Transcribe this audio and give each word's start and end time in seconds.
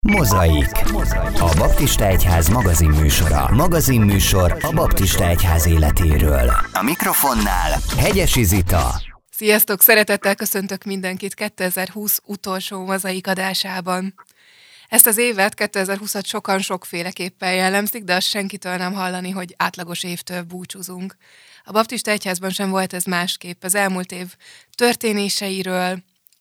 Mozaik. 0.00 0.70
A 1.38 1.54
Baptista 1.56 2.06
Egyház 2.06 2.48
magazinműsora. 2.48 3.48
Magazinműsor 3.54 4.56
a 4.60 4.72
Baptista 4.72 5.28
Egyház 5.28 5.66
életéről. 5.66 6.52
A 6.72 6.82
mikrofonnál 6.82 7.80
Hegyesi 7.96 8.44
Zita. 8.44 9.00
Sziasztok! 9.30 9.82
Szeretettel 9.82 10.34
köszöntök 10.34 10.84
mindenkit 10.84 11.34
2020 11.34 12.20
utolsó 12.24 12.84
mozaik 12.84 13.26
adásában. 13.26 14.14
Ezt 14.88 15.06
az 15.06 15.18
évet, 15.18 15.54
2020-at 15.56 16.26
sokan 16.26 16.58
sokféleképpen 16.58 17.54
jellemzik, 17.54 18.04
de 18.04 18.14
azt 18.14 18.26
senkitől 18.26 18.76
nem 18.76 18.92
hallani, 18.92 19.30
hogy 19.30 19.54
átlagos 19.56 20.02
évtől 20.02 20.42
búcsúzunk. 20.42 21.16
A 21.64 21.72
Baptista 21.72 22.10
Egyházban 22.10 22.50
sem 22.50 22.70
volt 22.70 22.92
ez 22.92 23.04
másképp. 23.04 23.64
Az 23.64 23.74
elmúlt 23.74 24.12
év 24.12 24.34
történéseiről, 24.74 25.98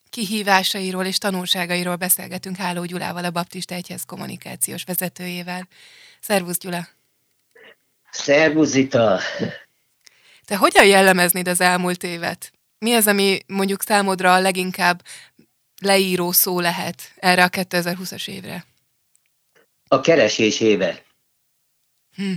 kihívásairól 0.10 1.06
és 1.06 1.18
tanulságairól 1.18 1.96
beszélgetünk 1.96 2.56
Háló 2.56 2.86
Gyulával, 2.86 3.24
a 3.24 3.32
Baptista 3.32 3.76
Egyház 3.76 4.04
kommunikációs 4.06 4.84
vezetőjével. 4.84 5.68
Szervusz 6.20 6.58
Gyula! 6.58 6.88
Szervusz 8.12 8.70
Zita! 8.70 9.20
Te 10.46 10.56
hogyan 10.56 10.86
jellemeznéd 10.86 11.48
az 11.48 11.62
elmúlt 11.62 12.04
évet? 12.04 12.52
Mi 12.80 12.94
az, 12.94 13.08
ami 13.08 13.40
mondjuk 13.48 13.84
számodra 13.84 14.34
a 14.34 14.40
leginkább 14.40 15.04
leíró 15.82 16.32
szó 16.32 16.60
lehet 16.60 17.12
erre 17.16 17.44
a 17.44 17.50
2020-as 17.50 18.28
évre? 18.28 18.66
A 19.88 20.00
keresés 20.00 20.60
éve. 20.60 21.04
Hm. 22.16 22.34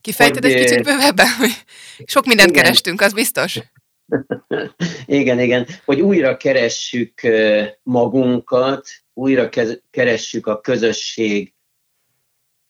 Kifejted 0.00 0.42
hogy, 0.42 0.52
egy 0.52 0.64
kicsit 0.64 0.82
bővebben, 0.82 1.34
hogy 1.34 1.64
sok 2.04 2.26
mindent 2.26 2.50
igen. 2.50 2.62
kerestünk, 2.62 3.00
az 3.00 3.12
biztos? 3.12 3.58
igen, 5.06 5.40
igen, 5.40 5.66
hogy 5.84 6.00
újra 6.00 6.36
keressük 6.36 7.20
magunkat, 7.82 8.88
újra 9.14 9.48
keressük 9.90 10.46
a 10.46 10.60
közösség 10.60 11.54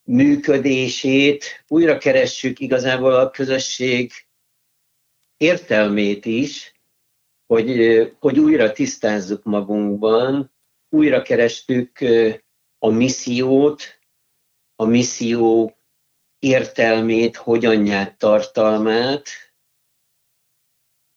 működését, 0.03 1.65
újra 1.69 1.99
keressük 1.99 2.61
igazából 2.61 3.15
a 3.15 3.31
közösség 3.31 4.13
értelmét 5.37 6.25
is, 6.25 6.73
hogy, 7.47 8.17
hogy 8.19 8.39
újra 8.39 8.73
tisztázzuk 8.73 9.45
magunkban, 9.45 10.53
újra 10.89 11.23
kerestük 11.23 11.99
a 12.79 12.89
missziót, 12.89 13.83
a 14.77 14.85
misszió 14.85 15.77
értelmét, 16.39 17.37
hogyanját, 17.37 18.19
tartalmát, 18.19 19.29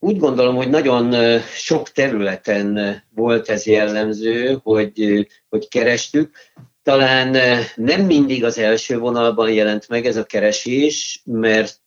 úgy 0.08 0.18
gondolom, 0.18 0.56
hogy 0.56 0.70
nagyon 0.70 1.40
sok 1.42 1.92
területen 1.92 3.02
volt 3.16 3.50
ez 3.50 3.66
jellemző, 3.66 4.60
hogy, 4.64 5.28
hogy 5.50 5.68
kerestük. 5.68 6.36
Talán 6.84 7.38
nem 7.76 8.02
mindig 8.02 8.44
az 8.44 8.58
első 8.58 8.98
vonalban 8.98 9.52
jelent 9.52 9.88
meg 9.88 10.06
ez 10.06 10.16
a 10.16 10.26
keresés, 10.26 11.22
mert 11.26 11.82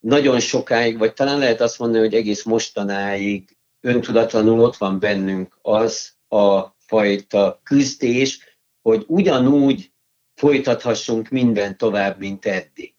nagyon 0.00 0.40
sokáig, 0.40 0.98
vagy 0.98 1.12
talán 1.12 1.38
lehet 1.38 1.60
azt 1.60 1.78
mondani, 1.78 2.04
hogy 2.04 2.14
egész 2.14 2.42
mostanáig 2.42 3.56
öntudatlanul 3.80 4.60
ott 4.60 4.76
van 4.76 4.98
bennünk 4.98 5.58
az 5.62 6.12
a 6.28 6.60
fajta 6.78 7.60
küzdés, 7.62 8.58
hogy 8.82 9.04
ugyanúgy 9.06 9.92
folytathassunk 10.34 11.28
minden 11.28 11.76
tovább, 11.76 12.18
mint 12.18 12.46
eddig. 12.46 12.94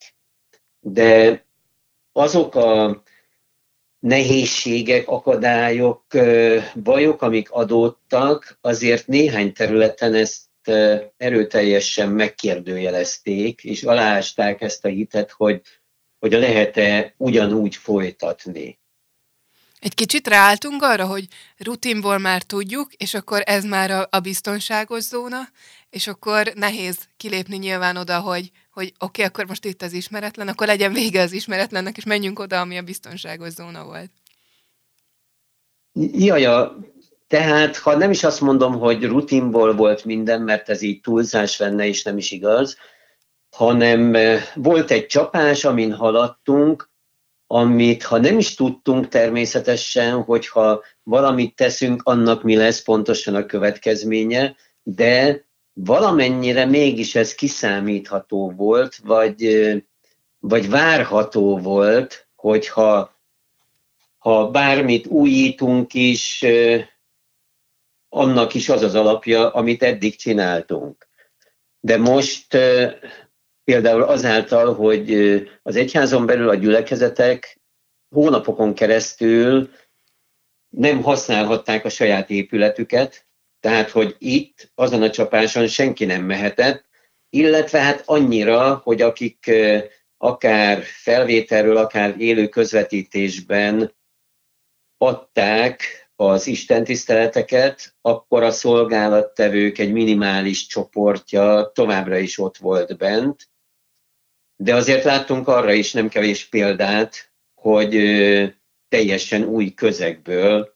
De 0.79 1.43
azok 2.11 2.55
a 2.55 3.03
nehézségek, 4.05 5.07
akadályok, 5.07 6.03
bajok, 6.83 7.21
amik 7.21 7.51
adódtak, 7.51 8.57
azért 8.61 9.07
néhány 9.07 9.53
területen 9.53 10.13
ezt 10.13 10.43
erőteljesen 11.17 12.09
megkérdőjelezték, 12.09 13.63
és 13.63 13.83
aláásták 13.83 14.61
ezt 14.61 14.85
a 14.85 14.87
hitet, 14.87 15.31
hogy, 15.31 15.61
hogy 16.19 16.31
lehet-e 16.31 17.13
ugyanúgy 17.17 17.75
folytatni. 17.75 18.79
Egy 19.79 19.93
kicsit 19.93 20.27
ráálltunk 20.27 20.81
arra, 20.81 21.05
hogy 21.05 21.27
rutinból 21.57 22.17
már 22.17 22.41
tudjuk, 22.41 22.93
és 22.93 23.13
akkor 23.13 23.41
ez 23.45 23.63
már 23.63 24.07
a, 24.09 24.19
biztonságos 24.19 25.03
zóna, 25.03 25.49
és 25.89 26.07
akkor 26.07 26.51
nehéz 26.55 26.97
kilépni 27.17 27.57
nyilván 27.57 27.97
oda, 27.97 28.19
hogy, 28.19 28.51
hogy 28.75 28.87
oké, 28.87 29.05
okay, 29.05 29.25
akkor 29.25 29.45
most 29.45 29.65
itt 29.65 29.81
az 29.81 29.93
ismeretlen, 29.93 30.47
akkor 30.47 30.67
legyen 30.67 30.93
vége 30.93 31.21
az 31.21 31.31
ismeretlennek, 31.31 31.97
és 31.97 32.05
menjünk 32.05 32.39
oda, 32.39 32.59
ami 32.59 32.77
a 32.77 32.81
biztonságos 32.81 33.49
zóna 33.49 33.83
volt. 33.83 34.11
Jaja, 36.11 36.77
tehát 37.27 37.77
ha 37.77 37.97
nem 37.97 38.11
is 38.11 38.23
azt 38.23 38.41
mondom, 38.41 38.79
hogy 38.79 39.03
rutinból 39.03 39.75
volt 39.75 40.05
minden, 40.05 40.41
mert 40.41 40.69
ez 40.69 40.81
így 40.81 41.01
túlzás 41.01 41.57
lenne, 41.57 41.87
és 41.87 42.03
nem 42.03 42.17
is 42.17 42.31
igaz, 42.31 42.77
hanem 43.49 44.15
eh, 44.15 44.43
volt 44.55 44.91
egy 44.91 45.05
csapás, 45.05 45.65
amin 45.65 45.93
haladtunk, 45.93 46.89
amit 47.47 48.03
ha 48.03 48.17
nem 48.17 48.37
is 48.37 48.55
tudtunk 48.55 49.07
természetesen, 49.07 50.21
hogyha 50.23 50.83
valamit 51.03 51.55
teszünk, 51.55 52.01
annak 52.03 52.43
mi 52.43 52.55
lesz 52.55 52.83
pontosan 52.83 53.35
a 53.35 53.45
következménye, 53.45 54.55
de 54.83 55.44
valamennyire 55.77 56.65
mégis 56.65 57.15
ez 57.15 57.35
kiszámítható 57.35 58.51
volt, 58.51 58.95
vagy, 58.95 59.69
vagy 60.39 60.69
várható 60.69 61.57
volt, 61.57 62.27
hogyha 62.35 63.13
ha 64.17 64.49
bármit 64.51 65.07
újítunk 65.07 65.93
is, 65.93 66.45
annak 68.09 68.53
is 68.53 68.69
az 68.69 68.81
az 68.81 68.95
alapja, 68.95 69.49
amit 69.51 69.83
eddig 69.83 70.15
csináltunk. 70.15 71.07
De 71.79 71.97
most 71.97 72.57
például 73.63 74.03
azáltal, 74.03 74.73
hogy 74.73 75.13
az 75.63 75.75
egyházon 75.75 76.25
belül 76.25 76.49
a 76.49 76.55
gyülekezetek 76.55 77.59
hónapokon 78.09 78.73
keresztül 78.73 79.69
nem 80.69 81.01
használhatták 81.01 81.85
a 81.85 81.89
saját 81.89 82.29
épületüket, 82.29 83.25
tehát, 83.65 83.89
hogy 83.89 84.15
itt, 84.17 84.71
azon 84.75 85.01
a 85.01 85.09
csapáson 85.09 85.67
senki 85.67 86.05
nem 86.05 86.23
mehetett, 86.23 86.85
illetve 87.29 87.79
hát 87.79 88.03
annyira, 88.05 88.81
hogy 88.83 89.01
akik 89.01 89.51
akár 90.17 90.83
felvételről, 90.83 91.77
akár 91.77 92.15
élő 92.17 92.47
közvetítésben 92.47 93.95
adták 94.97 95.81
az 96.15 96.47
istentiszteleteket, 96.47 97.95
akkor 98.01 98.43
a 98.43 98.51
szolgálattevők 98.51 99.77
egy 99.77 99.91
minimális 99.91 100.67
csoportja 100.67 101.71
továbbra 101.73 102.17
is 102.17 102.39
ott 102.39 102.57
volt 102.57 102.97
bent, 102.97 103.49
de 104.55 104.75
azért 104.75 105.03
láttunk 105.03 105.47
arra 105.47 105.73
is 105.73 105.93
nem 105.93 106.09
kevés 106.09 106.45
példát, 106.45 107.31
hogy 107.61 107.95
teljesen 108.87 109.43
új 109.43 109.73
közegből 109.73 110.74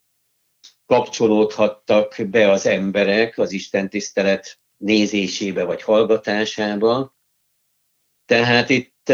kapcsolódhattak 0.85 2.15
be 2.29 2.51
az 2.51 2.65
emberek 2.65 3.37
az 3.37 3.51
Isten 3.51 3.89
tisztelet 3.89 4.59
nézésébe 4.77 5.63
vagy 5.63 5.81
hallgatásába. 5.81 7.15
Tehát 8.25 8.69
itt, 8.69 9.13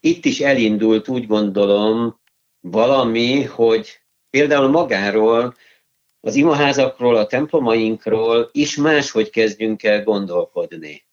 itt 0.00 0.24
is 0.24 0.40
elindult, 0.40 1.08
úgy 1.08 1.26
gondolom, 1.26 2.20
valami, 2.60 3.42
hogy 3.42 4.00
például 4.30 4.68
magáról, 4.68 5.54
az 6.20 6.34
imaházakról, 6.34 7.16
a 7.16 7.26
templomainkról 7.26 8.48
is 8.52 8.76
máshogy 8.76 9.30
kezdjünk 9.30 9.82
el 9.82 10.02
gondolkodni. 10.02 11.03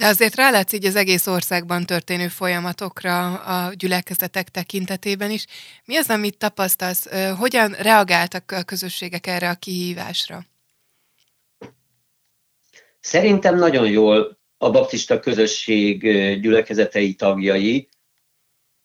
De 0.00 0.06
azért 0.06 0.34
rálátsz 0.34 0.72
így 0.72 0.84
az 0.84 0.96
egész 0.96 1.26
országban 1.26 1.86
történő 1.86 2.28
folyamatokra 2.28 3.34
a 3.34 3.72
gyülekezetek 3.74 4.48
tekintetében 4.48 5.30
is. 5.30 5.46
Mi 5.84 5.96
az, 5.96 6.10
amit 6.10 6.38
tapasztalsz? 6.38 7.06
Hogyan 7.38 7.72
reagáltak 7.72 8.52
a 8.52 8.62
közösségek 8.62 9.26
erre 9.26 9.48
a 9.48 9.54
kihívásra? 9.54 10.44
Szerintem 13.00 13.56
nagyon 13.56 13.90
jól 13.90 14.38
a 14.58 14.70
baptista 14.70 15.20
közösség 15.20 16.00
gyülekezetei 16.40 17.14
tagjai. 17.14 17.88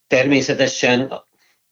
Természetesen 0.08 1.12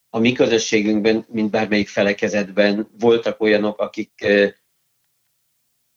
a 0.10 0.20
mi 0.20 0.32
közösségünkben, 0.32 1.26
mint 1.30 1.52
bármelyik 1.52 1.88
felekezetben 1.88 2.90
voltak 3.00 3.42
olyanok, 3.42 3.80
akik 3.80 4.26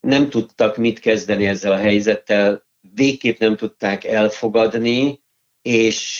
nem 0.00 0.30
tudtak 0.30 0.76
mit 0.76 0.98
kezdeni 0.98 1.46
ezzel 1.46 1.72
a 1.72 1.76
helyzettel, 1.76 2.65
végképp 2.94 3.38
nem 3.38 3.56
tudták 3.56 4.04
elfogadni, 4.04 5.22
és 5.62 6.18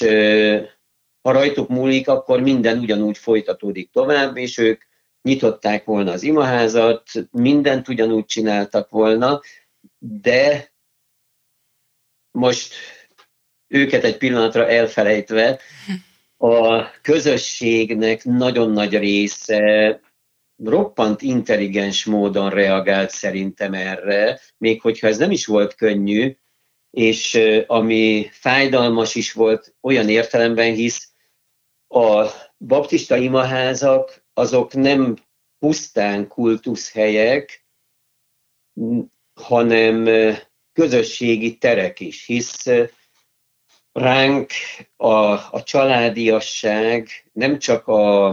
ha 1.22 1.32
rajtuk 1.32 1.68
múlik, 1.68 2.08
akkor 2.08 2.40
minden 2.40 2.78
ugyanúgy 2.78 3.18
folytatódik 3.18 3.90
tovább, 3.90 4.36
és 4.36 4.58
ők 4.58 4.82
nyitották 5.22 5.84
volna 5.84 6.12
az 6.12 6.22
imaházat, 6.22 7.02
mindent 7.30 7.88
ugyanúgy 7.88 8.24
csináltak 8.24 8.90
volna, 8.90 9.40
de 9.98 10.72
most 12.30 12.74
őket 13.66 14.04
egy 14.04 14.16
pillanatra 14.16 14.68
elfelejtve, 14.68 15.60
a 16.36 16.90
közösségnek 17.00 18.24
nagyon 18.24 18.70
nagy 18.70 18.98
része 18.98 20.00
roppant 20.64 21.22
intelligens 21.22 22.04
módon 22.04 22.50
reagált 22.50 23.10
szerintem 23.10 23.74
erre, 23.74 24.40
még 24.58 24.80
hogyha 24.80 25.06
ez 25.06 25.18
nem 25.18 25.30
is 25.30 25.46
volt 25.46 25.74
könnyű, 25.74 26.36
és 26.96 27.40
ami 27.66 28.28
fájdalmas 28.32 29.14
is 29.14 29.32
volt 29.32 29.75
olyan 29.81 30.08
értelemben, 30.08 30.75
hisz 30.75 31.12
a 31.88 32.26
baptista 32.58 33.16
imaházak 33.16 34.25
azok 34.34 34.75
nem 34.75 35.16
pusztán 35.58 36.28
kultuszhelyek, 36.28 37.66
hanem 39.34 40.08
közösségi 40.72 41.58
terek 41.58 42.00
is, 42.00 42.26
hisz 42.26 42.66
ránk 43.92 44.50
a, 44.96 45.14
a 45.31 45.62
családiasság 45.64 47.08
nem 47.32 47.58
csak 47.58 47.87
a, 47.87 48.28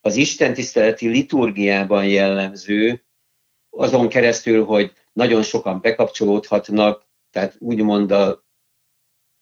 az 0.00 0.16
istentiszteleti 0.16 1.08
liturgiában 1.08 2.06
jellemző, 2.06 3.04
azon 3.70 4.08
keresztül, 4.08 4.64
hogy 4.64 4.92
nagyon 5.12 5.42
sokan 5.42 5.80
bekapcsolódhatnak, 5.80 7.05
tehát 7.36 7.56
úgymond 7.58 8.10
a 8.10 8.44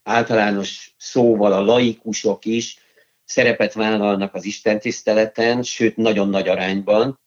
általános 0.03 0.95
szóval 0.99 1.53
a 1.53 1.61
laikusok 1.61 2.45
is 2.45 2.79
szerepet 3.25 3.73
vállalnak 3.73 4.35
az 4.35 4.45
istentiszteleten, 4.45 5.63
sőt 5.63 5.97
nagyon 5.97 6.29
nagy 6.29 6.49
arányban, 6.49 7.21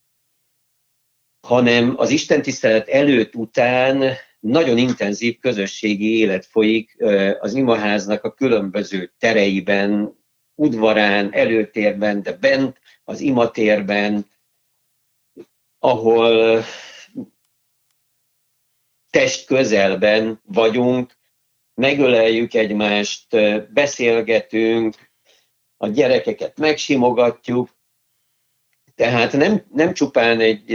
hanem 1.47 1.93
az 1.97 2.09
istentisztelet 2.09 2.87
előtt, 2.87 3.35
után 3.35 4.13
nagyon 4.39 4.77
intenzív 4.77 5.39
közösségi 5.39 6.17
élet 6.17 6.45
folyik 6.45 7.03
az 7.39 7.53
imaháznak 7.53 8.23
a 8.23 8.33
különböző 8.33 9.13
tereiben, 9.17 10.15
udvarán, 10.55 11.33
előtérben, 11.33 12.21
de 12.21 12.33
bent 12.33 12.79
az 13.03 13.19
imatérben, 13.19 14.25
ahol 15.79 16.63
test 19.09 19.45
közelben 19.45 20.41
vagyunk, 20.45 21.17
megöleljük 21.73 22.53
egymást, 22.53 23.27
beszélgetünk, 23.73 24.95
a 25.77 25.87
gyerekeket 25.87 26.57
megsimogatjuk, 26.57 27.77
tehát 28.95 29.31
nem, 29.31 29.65
nem 29.73 29.93
csupán 29.93 30.39
egy, 30.39 30.71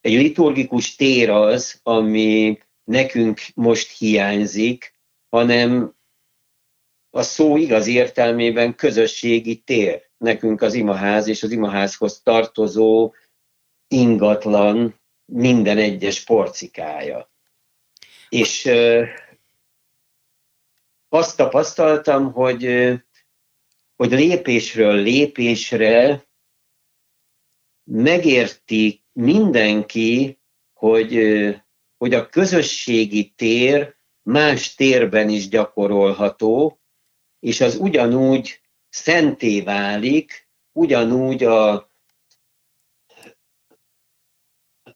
egy 0.00 0.12
liturgikus 0.12 0.94
tér 0.94 1.30
az, 1.30 1.80
ami 1.82 2.58
nekünk 2.84 3.40
most 3.54 3.98
hiányzik, 3.98 4.94
hanem 5.28 5.94
a 7.10 7.22
szó 7.22 7.56
igaz 7.56 7.86
értelmében 7.86 8.74
közösségi 8.74 9.58
tér. 9.58 10.10
Nekünk 10.16 10.62
az 10.62 10.74
imaház 10.74 11.28
és 11.28 11.42
az 11.42 11.50
imaházhoz 11.50 12.20
tartozó 12.22 13.12
ingatlan 13.88 15.00
minden 15.24 15.78
egyes 15.78 16.24
porcikája. 16.24 17.32
És 18.28 18.70
azt 21.08 21.36
tapasztaltam, 21.36 22.32
hogy, 22.32 22.92
hogy 23.96 24.10
lépésről 24.10 24.94
lépésre 24.94 26.24
megérti 27.84 29.04
mindenki, 29.12 30.38
hogy, 30.72 31.18
hogy 31.96 32.14
a 32.14 32.28
közösségi 32.28 33.32
tér 33.36 33.96
más 34.22 34.74
térben 34.74 35.28
is 35.28 35.48
gyakorolható, 35.48 36.80
és 37.40 37.60
az 37.60 37.76
ugyanúgy 37.76 38.60
szenté 38.88 39.60
válik, 39.60 40.48
ugyanúgy 40.72 41.44
a, 41.44 41.90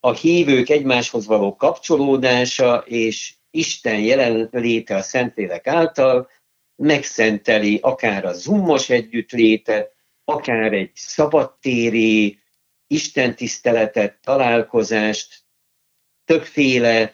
a 0.00 0.12
hívők 0.12 0.68
egymáshoz 0.68 1.26
való 1.26 1.56
kapcsolódása 1.56 2.76
és 2.86 3.34
Isten 3.50 4.00
jelenléte 4.00 4.96
a 4.96 5.02
Szentlélek 5.02 5.66
által 5.66 6.30
megszenteli 6.76 7.78
akár 7.82 8.24
a 8.24 8.32
zummos 8.32 8.90
együttlétet, 8.90 9.92
akár 10.24 10.72
egy 10.72 10.90
szabadtéri 10.94 12.38
istentiszteletet, 12.86 14.18
találkozást, 14.20 15.42
többféle 16.24 17.12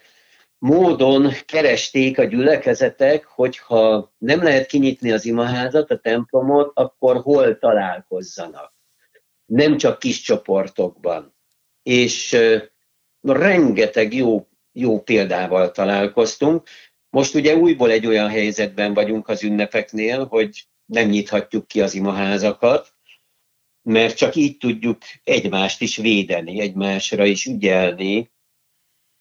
módon 0.58 1.30
keresték 1.46 2.18
a 2.18 2.24
gyülekezetek, 2.24 3.24
hogyha 3.24 4.14
nem 4.18 4.42
lehet 4.42 4.66
kinyitni 4.66 5.12
az 5.12 5.24
imaházat, 5.24 5.90
a 5.90 5.98
templomot, 5.98 6.70
akkor 6.74 7.16
hol 7.16 7.58
találkozzanak. 7.58 8.74
Nem 9.44 9.76
csak 9.76 9.98
kis 9.98 10.20
csoportokban. 10.20 11.34
És 11.82 12.36
rengeteg 13.32 14.14
jó, 14.14 14.48
jó 14.72 15.00
példával 15.00 15.70
találkoztunk. 15.70 16.68
Most 17.10 17.34
ugye 17.34 17.56
újból 17.56 17.90
egy 17.90 18.06
olyan 18.06 18.28
helyzetben 18.28 18.94
vagyunk 18.94 19.28
az 19.28 19.42
ünnepeknél, 19.42 20.24
hogy 20.24 20.66
nem 20.84 21.08
nyithatjuk 21.08 21.66
ki 21.66 21.80
az 21.80 21.94
imaházakat, 21.94 22.94
mert 23.82 24.16
csak 24.16 24.34
így 24.34 24.56
tudjuk 24.56 24.98
egymást 25.24 25.80
is 25.80 25.96
védeni, 25.96 26.60
egymásra 26.60 27.24
is 27.24 27.46
ügyelni, 27.46 28.32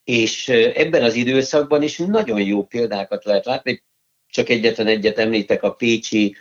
és 0.03 0.49
ebben 0.49 1.03
az 1.03 1.15
időszakban 1.15 1.81
is 1.81 1.97
nagyon 1.97 2.41
jó 2.41 2.65
példákat 2.65 3.25
lehet 3.25 3.45
látni. 3.45 3.83
Csak 4.27 4.49
egyetlen 4.49 4.87
egyet 4.87 5.17
említek, 5.17 5.63
a 5.63 5.73
Pécsi 5.73 6.35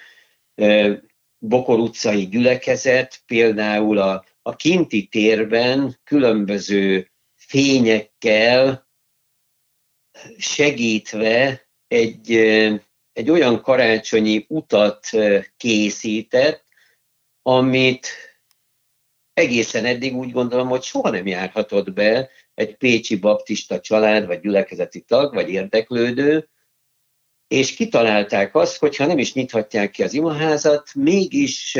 Bokor 1.38 1.78
utcai 1.78 2.26
gyülekezet, 2.26 3.22
például 3.26 3.98
a, 3.98 4.24
a 4.42 4.56
kinti 4.56 5.06
térben 5.06 6.00
különböző 6.04 7.11
fényekkel 7.52 8.88
segítve 10.36 11.66
egy, 11.88 12.32
egy 13.12 13.30
olyan 13.30 13.62
karácsonyi 13.62 14.44
utat 14.48 15.08
készített, 15.56 16.66
amit 17.42 18.06
egészen 19.32 19.84
eddig 19.84 20.16
úgy 20.16 20.32
gondolom, 20.32 20.68
hogy 20.68 20.82
soha 20.82 21.10
nem 21.10 21.26
járhatott 21.26 21.92
be 21.92 22.30
egy 22.54 22.76
pécsi 22.76 23.16
baptista 23.16 23.80
család, 23.80 24.26
vagy 24.26 24.40
gyülekezeti 24.40 25.00
tag, 25.00 25.34
vagy 25.34 25.48
érdeklődő, 25.48 26.48
és 27.48 27.74
kitalálták 27.74 28.54
azt, 28.54 28.78
hogy 28.78 28.96
ha 28.96 29.06
nem 29.06 29.18
is 29.18 29.32
nyithatják 29.32 29.90
ki 29.90 30.02
az 30.02 30.12
imaházat, 30.12 30.94
mégis 30.94 31.78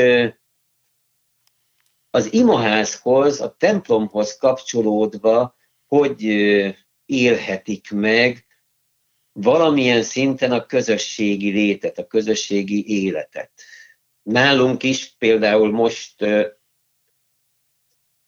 az 2.09 2.33
imaházhoz, 2.33 3.41
a 3.41 3.55
templomhoz 3.57 4.37
kapcsolódva, 4.37 5.61
hogy 5.93 6.23
élhetik 7.05 7.91
meg 7.91 8.45
valamilyen 9.31 10.03
szinten 10.03 10.51
a 10.51 10.65
közösségi 10.65 11.51
létet, 11.51 11.97
a 11.97 12.07
közösségi 12.07 12.85
életet. 12.87 13.51
Nálunk 14.23 14.83
is 14.83 15.15
például 15.17 15.71
most 15.71 16.25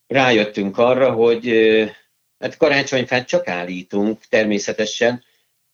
rájöttünk 0.06 0.78
arra, 0.78 1.12
hogy 1.12 1.48
hát 2.38 2.56
karácsonyfát 2.56 3.28
csak 3.28 3.48
állítunk 3.48 4.24
természetesen, 4.24 5.24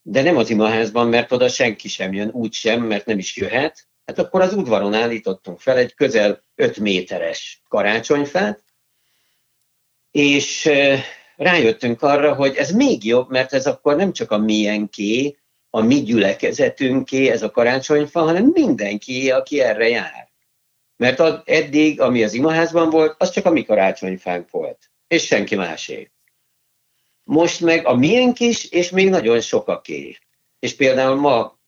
de 0.02 0.22
nem 0.22 0.37
az 0.37 0.50
imaházban, 0.50 1.08
mert 1.08 1.32
oda 1.32 1.49
senki 1.49 1.88
sem 1.88 2.12
jön, 2.12 2.30
úgy 2.30 2.52
sem, 2.52 2.82
mert 2.82 3.06
nem 3.06 3.18
is 3.18 3.37
jöhet. 3.37 3.88
Hát 4.06 4.18
akkor 4.18 4.40
az 4.40 4.54
udvaron 4.54 4.94
állítottunk 4.94 5.61
fel 5.61 5.76
egy 5.76 5.94
közel 5.94 6.44
5 6.54 6.76
méteres 6.76 7.62
karácsonyfát, 7.68 8.64
és 10.11 10.70
rájöttünk 11.36 12.02
arra, 12.02 12.34
hogy 12.34 12.56
ez 12.56 12.70
még 12.70 13.04
jobb, 13.04 13.30
mert 13.30 13.52
ez 13.52 13.66
akkor 13.66 13.96
nem 13.96 14.12
csak 14.12 14.30
a 14.30 14.38
miénké, 14.38 15.36
a 15.70 15.80
mi 15.80 16.02
gyülekezetünké 16.02 17.28
ez 17.28 17.42
a 17.42 17.50
karácsonyfa, 17.50 18.20
hanem 18.20 18.44
mindenki, 18.44 19.30
aki 19.30 19.60
erre 19.60 19.88
jár. 19.88 20.30
Mert 20.96 21.20
ad, 21.20 21.42
eddig, 21.44 22.00
ami 22.00 22.22
az 22.24 22.34
imaházban 22.34 22.90
volt, 22.90 23.14
az 23.18 23.30
csak 23.30 23.46
a 23.46 23.50
mi 23.50 23.62
karácsonyfánk 23.62 24.50
volt, 24.50 24.90
és 25.06 25.26
senki 25.26 25.54
másé. 25.54 26.10
Most 27.24 27.60
meg 27.60 27.86
a 27.86 27.94
miénk 27.94 28.40
is, 28.40 28.70
és 28.70 28.90
még 28.90 29.08
nagyon 29.08 29.40
sokaké. 29.40 30.18
És 30.58 30.76
például 30.76 31.16
ma 31.16 31.60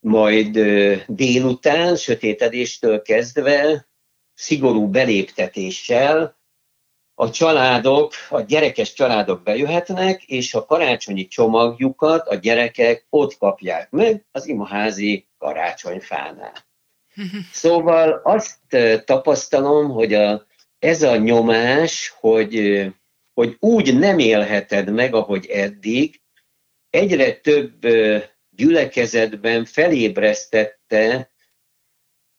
majd 0.00 0.58
délután, 1.06 1.96
sötétedéstől 1.96 3.02
kezdve, 3.02 3.88
szigorú 4.34 4.90
beléptetéssel 4.90 6.35
a 7.18 7.30
családok, 7.30 8.12
a 8.28 8.40
gyerekes 8.40 8.92
családok 8.92 9.42
bejöhetnek, 9.42 10.22
és 10.22 10.54
a 10.54 10.64
karácsonyi 10.64 11.26
csomagjukat 11.26 12.28
a 12.28 12.34
gyerekek 12.34 13.06
ott 13.10 13.38
kapják 13.38 13.90
meg 13.90 14.24
az 14.32 14.48
imaházi 14.48 15.28
karácsonyfánál. 15.38 16.52
Szóval 17.52 18.20
azt 18.24 18.58
tapasztalom, 19.04 19.90
hogy 19.90 20.14
a, 20.14 20.46
ez 20.78 21.02
a 21.02 21.16
nyomás, 21.16 22.14
hogy, 22.20 22.86
hogy 23.34 23.56
úgy 23.58 23.98
nem 23.98 24.18
élheted 24.18 24.92
meg, 24.92 25.14
ahogy 25.14 25.46
eddig, 25.46 26.20
egyre 26.90 27.32
több 27.32 27.86
gyülekezetben 28.50 29.64
felébresztette 29.64 31.30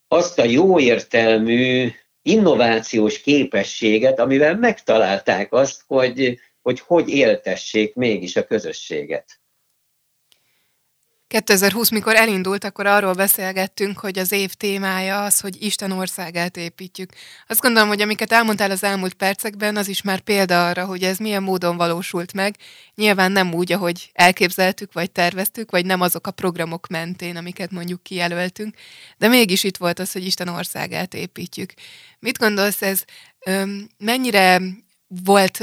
azt 0.07 0.39
a 0.39 0.43
jó 0.43 0.79
értelmű 0.79 1.91
innovációs 2.27 3.21
képességet, 3.21 4.19
amivel 4.19 4.57
megtalálták 4.57 5.53
azt, 5.53 5.83
hogy 5.87 6.39
hogy, 6.67 6.79
hogy 6.79 7.09
éltessék 7.09 7.95
mégis 7.95 8.35
a 8.35 8.43
közösséget. 8.43 9.39
2020, 11.27 11.89
mikor 11.89 12.15
elindult, 12.15 12.63
akkor 12.63 12.85
arról 12.85 13.13
beszélgettünk, 13.13 13.99
hogy 13.99 14.19
az 14.19 14.31
év 14.31 14.53
témája 14.53 15.23
az, 15.23 15.39
hogy 15.39 15.63
Isten 15.63 15.91
országát 15.91 16.57
építjük. 16.57 17.09
Azt 17.47 17.61
gondolom, 17.61 17.87
hogy 17.87 18.01
amiket 18.01 18.31
elmondtál 18.31 18.71
az 18.71 18.83
elmúlt 18.83 19.13
percekben, 19.13 19.75
az 19.75 19.87
is 19.87 20.01
már 20.01 20.19
példa 20.19 20.67
arra, 20.67 20.85
hogy 20.85 21.03
ez 21.03 21.17
milyen 21.17 21.43
módon 21.43 21.77
valósult 21.77 22.33
meg. 22.33 22.55
Nyilván 22.95 23.31
nem 23.31 23.53
úgy, 23.53 23.71
ahogy 23.71 24.09
elképzeltük, 24.13 24.93
vagy 24.93 25.11
terveztük, 25.11 25.71
vagy 25.71 25.85
nem 25.85 26.01
azok 26.01 26.27
a 26.27 26.31
programok 26.31 26.87
mentén, 26.87 27.35
amiket 27.35 27.71
mondjuk 27.71 28.03
kijelöltünk, 28.03 28.75
de 29.17 29.27
mégis 29.27 29.63
itt 29.63 29.77
volt 29.77 29.99
az, 29.99 30.11
hogy 30.11 30.25
Isten 30.25 30.47
országát 30.47 31.13
építjük. 31.13 31.73
Mit 32.19 32.37
gondolsz, 32.37 32.81
ez 32.81 33.03
mennyire 33.97 34.61
volt 35.07 35.57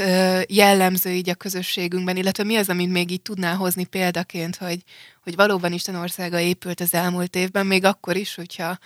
jellemző 0.47 1.09
így 1.09 1.29
a 1.29 1.35
közösségünkben, 1.35 2.17
illetve 2.17 2.43
mi 2.43 2.55
az, 2.55 2.69
amit 2.69 2.91
még 2.91 3.11
így 3.11 3.21
tudnál 3.21 3.55
hozni 3.55 3.85
példaként, 3.85 4.55
hogy, 4.55 4.83
hogy 5.23 5.35
valóban 5.35 5.73
Isten 5.73 5.95
országa 5.95 6.39
épült 6.39 6.79
az 6.79 6.93
elmúlt 6.93 7.35
évben, 7.35 7.65
még 7.65 7.83
akkor 7.83 8.15
is, 8.15 8.35
hogyha 8.35 8.77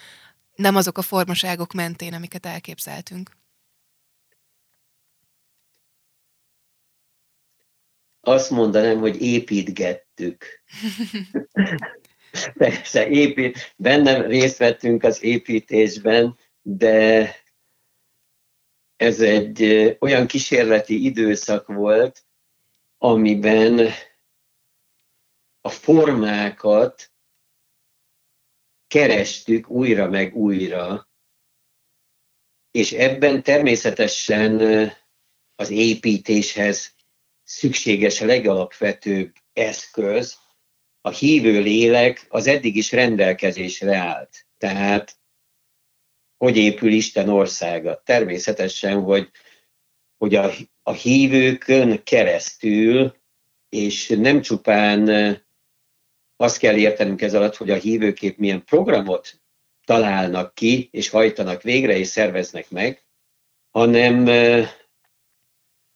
nem 0.55 0.75
azok 0.75 0.97
a 0.97 1.01
formaságok 1.01 1.73
mentén, 1.73 2.13
amiket 2.13 2.45
elképzeltünk. 2.45 3.37
Azt 8.21 8.49
mondanám, 8.49 8.99
hogy 8.99 9.21
építgettük. 9.21 10.45
Persze, 12.57 13.07
épít, 13.07 13.73
bennem 13.77 14.21
részt 14.21 14.57
vettünk 14.57 15.03
az 15.03 15.23
építésben, 15.23 16.37
de 16.61 17.35
ez 19.00 19.20
egy 19.22 19.63
olyan 20.00 20.27
kísérleti 20.27 21.06
időszak 21.06 21.68
volt, 21.68 22.25
amiben 22.98 23.89
a 25.62 25.70
formákat 25.70 27.12
kerestük 28.88 29.70
újra 29.70 30.10
meg 30.10 30.36
újra, 30.36 31.10
és 32.72 32.91
ebben 32.91 33.44
természetesen 33.44 34.62
az 35.56 35.70
építéshez 35.70 36.96
szükséges 37.44 38.22
a 38.22 38.25
legalapvetőbb 38.25 39.34
eszköz, 39.53 40.38
a 41.01 41.10
hívő 41.10 41.62
lélek 41.62 42.25
az 42.29 42.48
eddig 42.48 42.75
is 42.75 42.91
rendelkezésre 42.91 43.98
állt. 43.98 44.48
Tehát 44.58 45.18
hogy 46.39 46.58
épül 46.58 46.91
Isten 46.91 47.29
országa. 47.29 48.01
Természetesen, 48.05 49.01
hogy, 49.01 49.29
hogy 50.17 50.36
a, 50.36 50.51
a 50.84 50.91
hívőkön 50.91 52.03
keresztül, 52.03 53.15
és 53.69 54.08
nem 54.08 54.41
csupán 54.41 55.08
azt 56.36 56.58
kell 56.58 56.77
értenünk 56.77 57.22
ez 57.22 57.34
alatt, 57.34 57.55
hogy 57.55 57.69
a 57.69 57.75
hívőkép 57.75 58.38
milyen 58.38 58.63
programot 58.63 59.41
találnak 59.86 60.55
ki, 60.55 60.89
és 60.91 61.10
hajtanak 61.10 61.62
végre, 61.62 61.98
és 61.98 62.08
szerveznek 62.08 62.69
meg, 62.69 63.03
hanem 63.72 64.27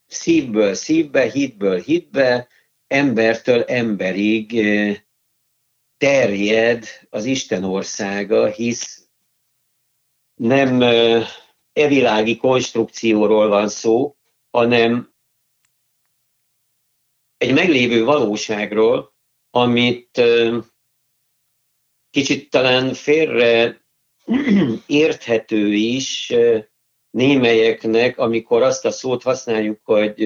szívből 0.08 0.74
szívbe, 0.74 1.32
hitből 1.32 1.82
hitbe, 1.82 2.48
embertől 2.88 3.64
emberig 3.64 4.66
terjed 5.98 6.86
az 7.10 7.26
Isten 7.26 7.64
országa, 7.64 8.46
hisz 8.48 9.03
nem 10.36 10.82
evilági 11.74 12.38
konstrukcióról 12.38 13.48
van 13.48 13.70
szó, 13.70 14.16
hanem 14.50 15.14
egy 17.38 17.54
meglévő 17.54 18.04
valóságról, 18.04 19.14
amit 19.50 20.22
kicsit 22.10 22.50
talán 22.50 22.94
félre 22.94 23.86
érthető 24.88 25.74
is 25.74 26.34
némelyeknek, 27.10 28.18
amikor 28.18 28.62
azt 28.62 28.86
a 28.86 28.92
szót 28.92 29.24
használjuk, 29.24 29.80
hogy 29.84 30.24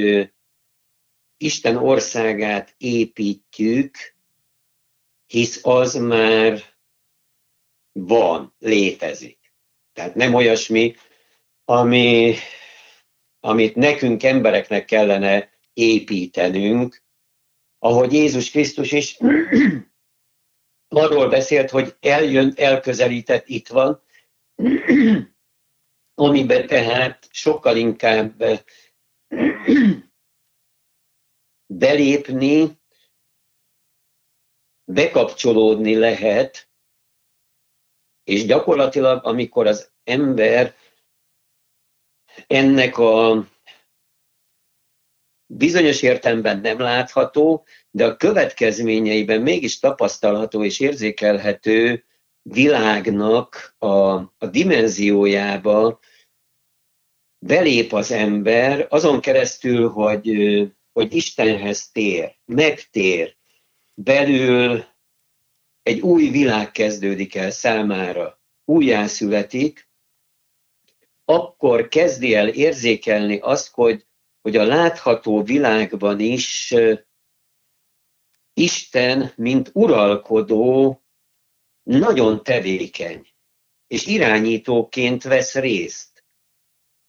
Isten 1.38 1.76
országát 1.76 2.76
építjük, 2.78 3.96
hisz 5.26 5.60
az 5.64 5.94
már 5.94 6.62
van, 7.92 8.56
létezik. 8.60 9.37
Tehát 9.98 10.16
nem 10.16 10.34
olyasmi, 10.34 10.96
ami, 11.66 12.36
amit 13.40 13.76
nekünk 13.76 14.24
embereknek 14.24 14.86
kellene 14.86 15.50
építenünk, 15.74 17.04
ahogy 17.80 18.14
Jézus 18.14 18.52
Krisztus 18.52 18.92
is 18.92 19.18
arról 20.88 21.30
beszélt, 21.30 21.70
hogy 21.70 21.96
eljön, 22.00 22.54
elközelített, 22.56 23.48
itt 23.48 23.68
van, 23.68 24.04
amiben 26.28 26.68
tehát 26.68 27.28
sokkal 27.32 27.78
inkább 27.78 28.44
belépni, 31.84 32.80
bekapcsolódni 34.86 35.96
lehet, 35.96 36.67
és 38.28 38.46
gyakorlatilag, 38.46 39.26
amikor 39.26 39.68
az 39.68 39.92
ember 40.04 40.76
ennek 42.48 42.98
a 42.98 43.48
bizonyos 45.46 46.02
értelemben 46.02 46.60
nem 46.60 46.80
látható, 46.80 47.66
de 47.92 48.06
a 48.06 48.16
következményeiben 48.16 49.42
mégis 49.42 49.80
tapasztalható 49.80 50.64
és 50.64 50.80
érzékelhető 50.80 52.06
világnak 52.42 53.76
a, 53.78 53.88
a 54.18 54.48
dimenziójába 54.52 56.00
belép 57.46 57.94
az 57.94 58.12
ember 58.12 58.88
azon 58.90 59.20
keresztül, 59.20 59.90
hogy, 59.90 60.30
hogy 60.94 61.14
Istenhez 61.14 61.92
tér, 61.92 62.36
megtér, 62.46 63.36
belül 63.96 64.86
egy 65.88 66.00
új 66.00 66.30
világ 66.30 66.72
kezdődik 66.72 67.36
el 67.36 67.52
számára, 67.52 68.42
újjászületik, 68.66 69.90
akkor 71.26 71.88
kezdi 71.88 72.34
el 72.34 72.48
érzékelni 72.48 73.38
azt, 73.38 73.72
hogy, 73.74 74.06
hogy 74.42 74.56
a 74.56 74.64
látható 74.64 75.44
világban 75.44 76.20
is 76.20 76.74
Isten, 78.54 79.32
mint 79.36 79.72
uralkodó, 79.74 81.02
nagyon 81.84 82.44
tevékeny, 82.44 83.28
és 83.88 84.06
irányítóként 84.06 85.24
vesz 85.24 85.56
részt. 85.56 86.26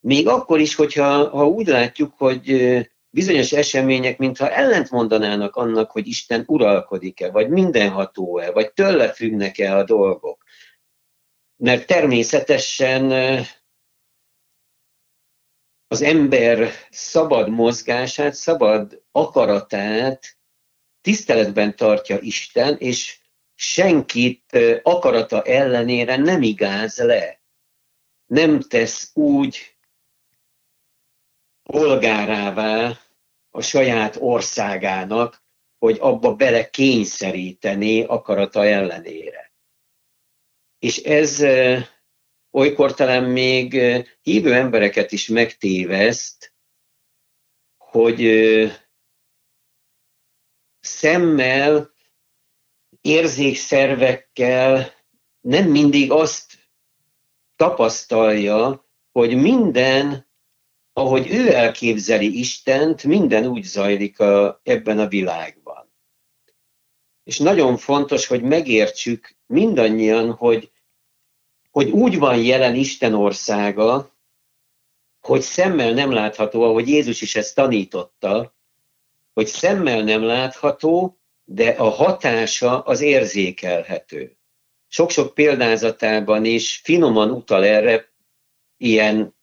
Még 0.00 0.28
akkor 0.28 0.60
is, 0.60 0.74
hogyha 0.74 1.28
ha 1.28 1.46
úgy 1.46 1.66
látjuk, 1.66 2.14
hogy 2.16 2.50
bizonyos 3.10 3.52
események, 3.52 4.18
mintha 4.18 4.50
ellent 4.50 4.90
mondanának 4.90 5.56
annak, 5.56 5.90
hogy 5.90 6.06
Isten 6.06 6.44
uralkodik-e, 6.46 7.30
vagy 7.30 7.48
mindenható-e, 7.48 8.50
vagy 8.50 8.72
tőle 8.72 9.12
függnek-e 9.12 9.76
a 9.76 9.84
dolgok. 9.84 10.44
Mert 11.56 11.86
természetesen 11.86 13.12
az 15.86 16.02
ember 16.02 16.70
szabad 16.90 17.48
mozgását, 17.48 18.34
szabad 18.34 19.02
akaratát 19.12 20.38
tiszteletben 21.00 21.76
tartja 21.76 22.18
Isten, 22.20 22.76
és 22.78 23.18
senkit 23.54 24.58
akarata 24.82 25.42
ellenére 25.42 26.16
nem 26.16 26.42
igáz 26.42 26.98
le. 26.98 27.42
Nem 28.26 28.60
tesz 28.60 29.10
úgy, 29.14 29.77
polgárává 31.72 32.98
a 33.50 33.60
saját 33.60 34.16
országának, 34.20 35.42
hogy 35.78 35.96
abba 36.00 36.34
bele 36.34 36.70
kényszeríteni 36.70 38.02
akarata 38.02 38.64
ellenére. 38.64 39.52
És 40.78 40.96
ez 40.96 41.44
olykor 42.50 42.94
talán 42.94 43.24
még 43.24 43.80
hívő 44.22 44.54
embereket 44.54 45.12
is 45.12 45.28
megtéveszt, 45.28 46.54
hogy 47.76 48.22
szemmel, 50.80 51.92
érzékszervekkel 53.00 54.94
nem 55.40 55.70
mindig 55.70 56.10
azt 56.10 56.52
tapasztalja, 57.56 58.86
hogy 59.12 59.36
minden 59.36 60.27
ahogy 60.98 61.30
ő 61.30 61.54
elképzeli 61.54 62.38
Istent, 62.38 63.04
minden 63.04 63.46
úgy 63.46 63.62
zajlik 63.62 64.20
a, 64.20 64.60
ebben 64.62 64.98
a 64.98 65.06
világban. 65.06 65.92
És 67.24 67.38
nagyon 67.38 67.76
fontos, 67.76 68.26
hogy 68.26 68.42
megértsük 68.42 69.36
mindannyian, 69.46 70.32
hogy, 70.32 70.70
hogy 71.70 71.90
úgy 71.90 72.18
van 72.18 72.42
jelen 72.42 72.74
Isten 72.74 73.14
országa, 73.14 74.16
hogy 75.20 75.40
szemmel 75.40 75.92
nem 75.92 76.12
látható, 76.12 76.62
ahogy 76.62 76.88
Jézus 76.88 77.20
is 77.20 77.36
ezt 77.36 77.54
tanította, 77.54 78.54
hogy 79.32 79.46
szemmel 79.46 80.02
nem 80.02 80.22
látható, 80.22 81.18
de 81.44 81.68
a 81.68 81.88
hatása 81.88 82.80
az 82.80 83.00
érzékelhető. 83.00 84.36
Sok-sok 84.88 85.34
példázatában 85.34 86.44
is 86.44 86.80
finoman 86.84 87.30
utal 87.30 87.64
erre, 87.64 88.12
ilyen 88.76 89.36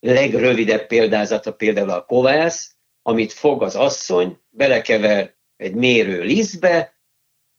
legrövidebb 0.00 0.86
példázata 0.86 1.54
például 1.54 1.90
a 1.90 2.04
kovász, 2.04 2.74
amit 3.02 3.32
fog 3.32 3.62
az 3.62 3.76
asszony, 3.76 4.40
belekever 4.48 5.34
egy 5.56 5.74
mérő 5.74 6.22
lisztbe, 6.22 6.94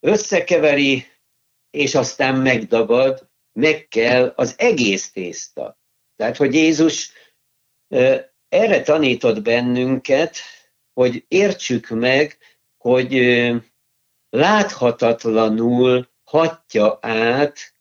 összekeveri, 0.00 1.06
és 1.70 1.94
aztán 1.94 2.34
megdagad, 2.34 3.30
meg 3.52 3.88
kell 3.88 4.32
az 4.36 4.54
egész 4.58 5.12
tészta. 5.12 5.78
Tehát, 6.16 6.36
hogy 6.36 6.54
Jézus 6.54 7.12
erre 8.48 8.82
tanított 8.82 9.42
bennünket, 9.42 10.36
hogy 10.92 11.24
értsük 11.28 11.88
meg, 11.88 12.38
hogy 12.76 13.14
láthatatlanul 14.30 16.10
hatja 16.24 16.98
át 17.00 17.74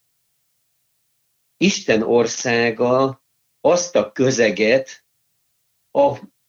Isten 1.58 2.02
országa 2.02 3.21
azt 3.62 3.96
a 3.96 4.12
közeget, 4.12 5.04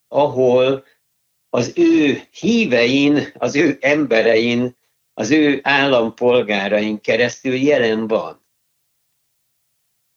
ahol 0.08 0.84
az 1.50 1.72
ő 1.76 2.22
hívein, 2.30 3.32
az 3.34 3.56
ő 3.56 3.78
emberein, 3.80 4.76
az 5.14 5.30
ő 5.30 5.60
állampolgárain 5.62 7.00
keresztül 7.00 7.54
jelen 7.54 8.06
van. 8.06 8.46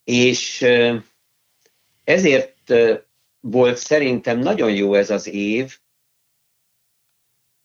És 0.03 0.65
ezért 2.03 2.73
volt 3.39 3.77
szerintem 3.77 4.39
nagyon 4.39 4.73
jó 4.73 4.93
ez 4.93 5.09
az 5.09 5.27
év, 5.27 5.79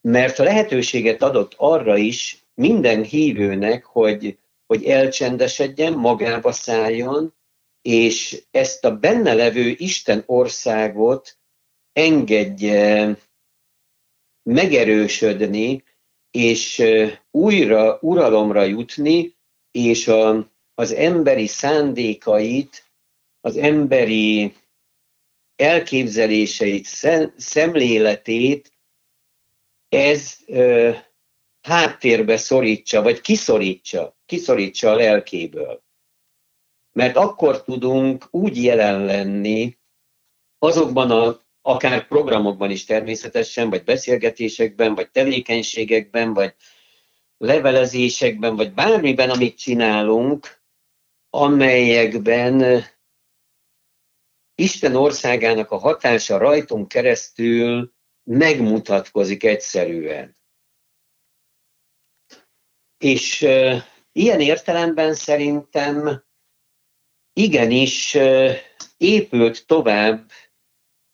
mert 0.01 0.39
a 0.39 0.43
lehetőséget 0.43 1.21
adott 1.21 1.53
arra 1.57 1.97
is 1.97 2.45
minden 2.53 3.03
hívőnek, 3.03 3.85
hogy, 3.85 4.37
hogy 4.67 4.85
elcsendesedjen, 4.85 5.93
magába 5.93 6.51
szálljon, 6.51 7.33
és 7.81 8.43
ezt 8.51 8.85
a 8.85 8.97
benne 8.97 9.33
levő 9.33 9.75
Isten 9.77 10.23
országot 10.25 11.37
engedje 11.93 13.17
megerősödni, 14.43 15.83
és 16.31 16.83
újra 17.31 17.97
uralomra 18.01 18.63
jutni, 18.63 19.35
és 19.71 20.07
a, 20.07 20.51
az 20.73 20.91
emberi 20.91 21.47
szándékait, 21.47 22.91
az 23.41 23.57
emberi 23.57 24.53
elképzeléseit, 25.55 26.85
szemléletét 27.37 28.71
ez 29.89 30.37
ö, 30.45 30.91
háttérbe 31.61 32.37
szorítsa, 32.37 33.01
vagy 33.01 33.21
kiszorítsa, 33.21 34.17
kiszorítsa 34.25 34.91
a 34.91 34.95
lelkéből. 34.95 35.83
Mert 36.91 37.15
akkor 37.15 37.63
tudunk 37.63 38.27
úgy 38.31 38.63
jelen 38.63 39.05
lenni 39.05 39.77
azokban 40.59 41.11
a 41.11 41.39
akár 41.61 42.07
programokban 42.07 42.71
is 42.71 42.85
természetesen, 42.85 43.69
vagy 43.69 43.83
beszélgetésekben, 43.83 44.95
vagy 44.95 45.11
tevékenységekben, 45.11 46.33
vagy 46.33 46.55
levelezésekben, 47.37 48.55
vagy 48.55 48.73
bármiben, 48.73 49.29
amit 49.29 49.57
csinálunk, 49.57 50.61
amelyekben 51.29 52.83
Isten 54.55 54.95
országának 54.95 55.71
a 55.71 55.77
hatása 55.77 56.37
rajtunk 56.37 56.87
keresztül 56.87 57.93
megmutatkozik 58.23 59.43
egyszerűen. 59.43 60.37
És 62.97 63.41
uh, 63.41 63.81
ilyen 64.11 64.39
értelemben 64.39 65.13
szerintem 65.13 66.23
igenis 67.33 68.17
épült 68.97 69.65
tovább 69.67 70.31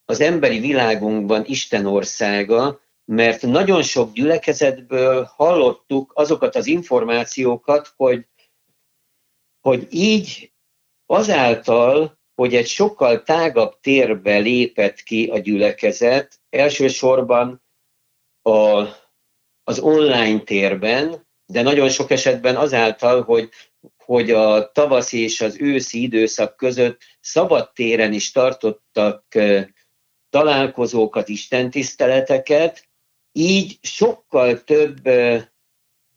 az 0.06 0.22
emberi 0.22 0.60
világunkban 0.60 1.44
Isten 1.46 1.86
országa, 1.86 2.82
mert 3.06 3.42
nagyon 3.42 3.84
sok 3.84 4.14
gyülekezetből 4.14 5.24
hallottuk 5.36 6.12
azokat 6.16 6.56
az 6.56 6.68
információkat, 6.68 7.94
hogy, 7.96 8.26
hogy 9.62 9.88
így 9.90 10.52
azáltal, 11.06 12.20
hogy 12.36 12.56
egy 12.56 12.68
sokkal 12.68 13.24
tágabb 13.24 13.80
térbe 13.80 14.38
lépett 14.38 15.02
ki 15.02 15.28
a 15.28 15.38
gyülekezet, 15.38 16.40
elsősorban 16.50 17.64
a, 18.42 18.84
az 19.64 19.80
online 19.80 20.40
térben, 20.40 21.28
de 21.46 21.62
nagyon 21.62 21.90
sok 21.90 22.12
esetben 22.12 22.56
azáltal, 22.56 23.24
hogy, 23.24 23.50
hogy 24.08 24.32
a 24.32 24.72
tavasz 24.72 25.14
és 25.14 25.42
az 25.42 25.56
őszi 25.60 26.02
időszak 26.02 26.56
között 26.56 27.02
szabad 27.20 27.72
téren 27.74 28.14
is 28.14 28.32
tartottak 28.32 29.26
találkozókat, 30.30 31.30
istentiszteleteket, 31.30 32.88
így 33.32 33.78
sokkal 33.82 34.64
több 34.64 35.10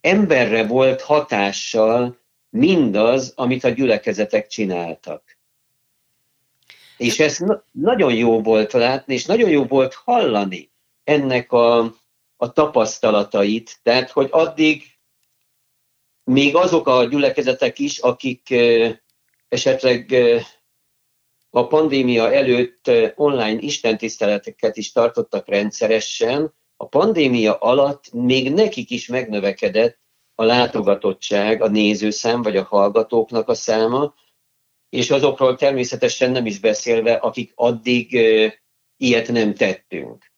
emberre 0.00 0.66
volt 0.66 1.00
hatással 1.00 2.18
mindaz, 2.50 3.32
amit 3.36 3.64
a 3.64 3.68
gyülekezetek 3.68 4.46
csináltak. 4.46 5.38
És 6.96 7.20
ez 7.20 7.38
na- 7.38 7.64
nagyon 7.70 8.14
jó 8.14 8.42
volt 8.42 8.72
látni, 8.72 9.14
és 9.14 9.24
nagyon 9.24 9.50
jó 9.50 9.64
volt 9.64 9.94
hallani 9.94 10.70
ennek 11.04 11.52
a, 11.52 11.78
a 12.36 12.52
tapasztalatait, 12.52 13.78
tehát, 13.82 14.10
hogy 14.10 14.28
addig 14.30 14.89
még 16.30 16.56
azok 16.56 16.86
a 16.88 17.04
gyülekezetek 17.04 17.78
is, 17.78 17.98
akik 17.98 18.54
esetleg 19.48 20.14
a 21.50 21.66
pandémia 21.66 22.32
előtt 22.32 22.90
online 23.14 23.58
istentiszteleteket 23.60 24.76
is 24.76 24.92
tartottak 24.92 25.48
rendszeresen, 25.48 26.54
a 26.76 26.86
pandémia 26.88 27.56
alatt 27.56 28.12
még 28.12 28.52
nekik 28.52 28.90
is 28.90 29.06
megnövekedett 29.06 29.98
a 30.34 30.44
látogatottság, 30.44 31.62
a 31.62 31.68
nézőszám 31.68 32.42
vagy 32.42 32.56
a 32.56 32.64
hallgatóknak 32.64 33.48
a 33.48 33.54
száma, 33.54 34.14
és 34.88 35.10
azokról 35.10 35.56
természetesen 35.56 36.30
nem 36.30 36.46
is 36.46 36.58
beszélve, 36.58 37.12
akik 37.12 37.52
addig 37.54 38.12
ilyet 38.96 39.28
nem 39.28 39.54
tettünk. 39.54 40.29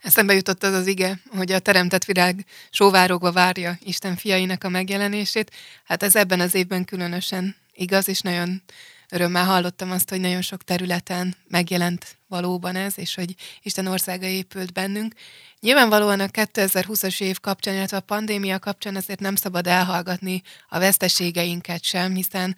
Eszembe 0.00 0.34
jutott 0.34 0.62
az 0.62 0.74
az 0.74 0.86
ige, 0.86 1.20
hogy 1.36 1.52
a 1.52 1.58
teremtett 1.58 2.04
világ 2.04 2.44
sóvárogva 2.70 3.32
várja 3.32 3.78
Isten 3.84 4.16
fiainak 4.16 4.64
a 4.64 4.68
megjelenését. 4.68 5.50
Hát 5.84 6.02
ez 6.02 6.16
ebben 6.16 6.40
az 6.40 6.54
évben 6.54 6.84
különösen 6.84 7.56
igaz, 7.72 8.08
és 8.08 8.20
nagyon 8.20 8.62
örömmel 9.10 9.44
hallottam 9.44 9.90
azt, 9.90 10.10
hogy 10.10 10.20
nagyon 10.20 10.42
sok 10.42 10.64
területen 10.64 11.34
megjelent 11.48 12.18
valóban 12.28 12.76
ez, 12.76 12.98
és 12.98 13.14
hogy 13.14 13.34
Isten 13.62 13.86
országa 13.86 14.26
épült 14.26 14.72
bennünk. 14.72 15.14
Nyilvánvalóan 15.60 16.20
a 16.20 16.26
2020-as 16.26 17.20
év 17.20 17.40
kapcsán, 17.40 17.74
illetve 17.74 17.96
a 17.96 18.00
pandémia 18.00 18.58
kapcsán 18.58 18.96
azért 18.96 19.20
nem 19.20 19.34
szabad 19.34 19.66
elhallgatni 19.66 20.42
a 20.68 20.78
veszteségeinket 20.78 21.82
sem, 21.82 22.14
hiszen 22.14 22.56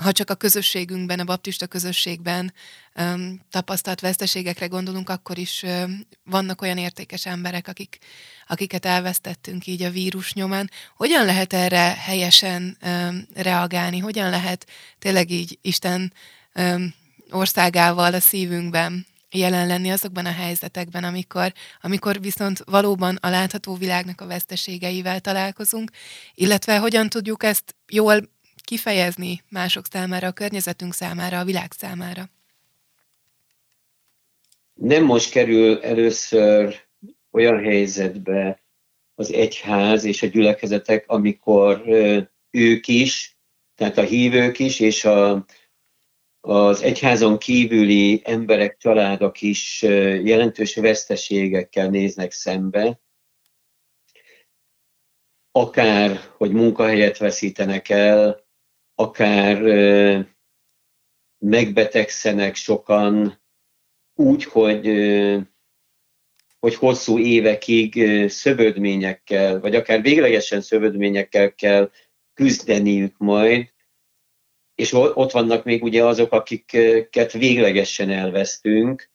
ha 0.00 0.12
csak 0.12 0.30
a 0.30 0.34
közösségünkben, 0.34 1.20
a 1.20 1.24
baptista 1.24 1.66
közösségben 1.66 2.52
um, 2.96 3.40
tapasztalt 3.50 4.00
veszteségekre 4.00 4.66
gondolunk, 4.66 5.08
akkor 5.08 5.38
is 5.38 5.62
um, 5.62 6.06
vannak 6.24 6.62
olyan 6.62 6.78
értékes 6.78 7.26
emberek, 7.26 7.68
akik, 7.68 7.98
akiket 8.46 8.86
elvesztettünk 8.86 9.66
így 9.66 9.82
a 9.82 9.90
vírus 9.90 10.32
nyomán. 10.32 10.70
Hogyan 10.96 11.24
lehet 11.24 11.52
erre 11.52 11.96
helyesen 11.98 12.76
um, 12.84 13.26
reagálni? 13.34 13.98
Hogyan 13.98 14.30
lehet 14.30 14.66
tényleg 14.98 15.30
így 15.30 15.58
Isten 15.62 16.12
um, 16.54 16.94
országával 17.30 18.14
a 18.14 18.20
szívünkben 18.20 19.06
jelen 19.30 19.66
lenni 19.66 19.90
azokban 19.90 20.26
a 20.26 20.32
helyzetekben, 20.32 21.04
amikor, 21.04 21.52
amikor 21.80 22.20
viszont 22.20 22.62
valóban 22.64 23.18
a 23.20 23.28
látható 23.28 23.74
világnak 23.74 24.20
a 24.20 24.26
veszteségeivel 24.26 25.20
találkozunk, 25.20 25.90
illetve 26.34 26.78
hogyan 26.78 27.08
tudjuk 27.08 27.42
ezt 27.42 27.74
jól 27.92 28.28
kifejezni 28.70 29.42
mások 29.48 29.86
számára, 29.90 30.26
a 30.26 30.32
környezetünk 30.32 30.94
számára, 30.94 31.38
a 31.38 31.44
világ 31.44 31.72
számára? 31.72 32.30
Nem 34.74 35.04
most 35.04 35.30
kerül 35.30 35.82
először 35.82 36.80
olyan 37.30 37.62
helyzetbe 37.62 38.62
az 39.14 39.32
egyház 39.32 40.04
és 40.04 40.22
a 40.22 40.26
gyülekezetek, 40.26 41.04
amikor 41.08 41.82
ők 42.50 42.86
is, 42.86 43.38
tehát 43.74 43.98
a 43.98 44.02
hívők 44.02 44.58
is, 44.58 44.80
és 44.80 45.04
a, 45.04 45.44
az 46.40 46.82
egyházon 46.82 47.38
kívüli 47.38 48.22
emberek, 48.24 48.76
családok 48.76 49.40
is 49.40 49.82
jelentős 50.22 50.74
veszteségekkel 50.74 51.88
néznek 51.88 52.32
szembe, 52.32 53.00
akár, 55.52 56.20
hogy 56.36 56.52
munkahelyet 56.52 57.18
veszítenek 57.18 57.88
el, 57.88 58.39
akár 59.00 59.62
megbetegszenek 61.38 62.54
sokan 62.54 63.40
úgy, 64.14 64.44
hogy, 64.44 64.86
hogy 66.58 66.74
hosszú 66.74 67.18
évekig 67.18 68.04
szövődményekkel, 68.28 69.60
vagy 69.60 69.74
akár 69.74 70.02
véglegesen 70.02 70.60
szövődményekkel 70.60 71.54
kell 71.54 71.90
küzdeniük 72.34 73.18
majd, 73.18 73.72
és 74.74 74.92
ott 74.92 75.30
vannak 75.30 75.64
még 75.64 75.82
ugye 75.82 76.04
azok, 76.04 76.32
akiket 76.32 77.32
véglegesen 77.32 78.10
elvesztünk, 78.10 79.10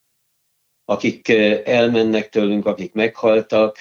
akik 0.86 1.30
elmennek 1.65 2.30
tőlünk, 2.30 2.65
akik 2.65 2.93
meghaltak. 2.93 3.78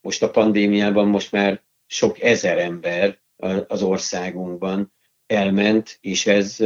Most 0.00 0.22
a 0.22 0.30
pandémiában 0.30 1.08
most 1.08 1.32
már 1.32 1.62
sok 1.86 2.20
ezer 2.20 2.58
ember 2.58 3.20
az 3.66 3.82
országunkban 3.82 4.96
elment, 5.28 5.98
és 6.00 6.26
ez 6.26 6.56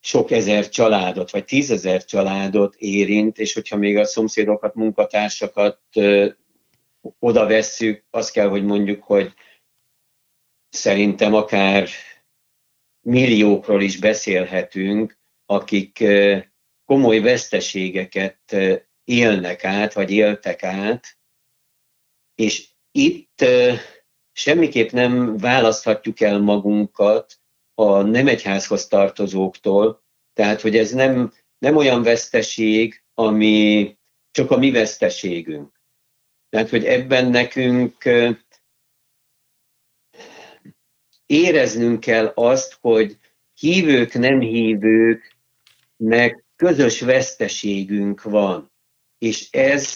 sok 0.00 0.30
ezer 0.30 0.68
családot, 0.68 1.30
vagy 1.30 1.44
tízezer 1.44 2.04
családot 2.04 2.74
érint, 2.74 3.38
és 3.38 3.54
hogyha 3.54 3.76
még 3.76 3.96
a 3.96 4.04
szomszédokat, 4.04 4.74
munkatársakat 4.74 5.80
oda 7.18 7.46
vesszük, 7.46 8.04
azt 8.10 8.32
kell, 8.32 8.48
hogy 8.48 8.64
mondjuk, 8.64 9.02
hogy 9.02 9.34
szerintem 10.68 11.34
akár 11.34 11.88
milliókról 13.00 13.82
is 13.82 13.98
beszélhetünk, 13.98 15.18
akik 15.46 16.04
komoly 16.84 17.20
veszteségeket 17.20 18.56
élnek 19.04 19.64
át, 19.64 19.92
vagy 19.92 20.10
éltek 20.10 20.62
át, 20.62 21.18
és 22.34 22.68
itt 22.90 23.44
semmiképp 24.40 24.90
nem 24.90 25.36
választhatjuk 25.36 26.20
el 26.20 26.38
magunkat 26.38 27.40
a 27.74 28.02
nem 28.02 28.26
egyházhoz 28.26 28.86
tartozóktól, 28.86 30.02
tehát 30.32 30.60
hogy 30.60 30.76
ez 30.76 30.90
nem, 30.90 31.32
nem 31.58 31.76
olyan 31.76 32.02
veszteség, 32.02 33.02
ami 33.14 33.96
csak 34.30 34.50
a 34.50 34.56
mi 34.56 34.70
veszteségünk. 34.70 35.80
Tehát, 36.48 36.70
hogy 36.70 36.84
ebben 36.84 37.26
nekünk 37.26 38.04
éreznünk 41.26 42.00
kell 42.00 42.32
azt, 42.34 42.78
hogy 42.80 43.18
hívők, 43.54 44.12
nem 44.12 44.40
hívőknek 44.40 45.24
közös 46.56 47.00
veszteségünk 47.00 48.22
van. 48.22 48.72
És 49.18 49.50
ez, 49.50 49.94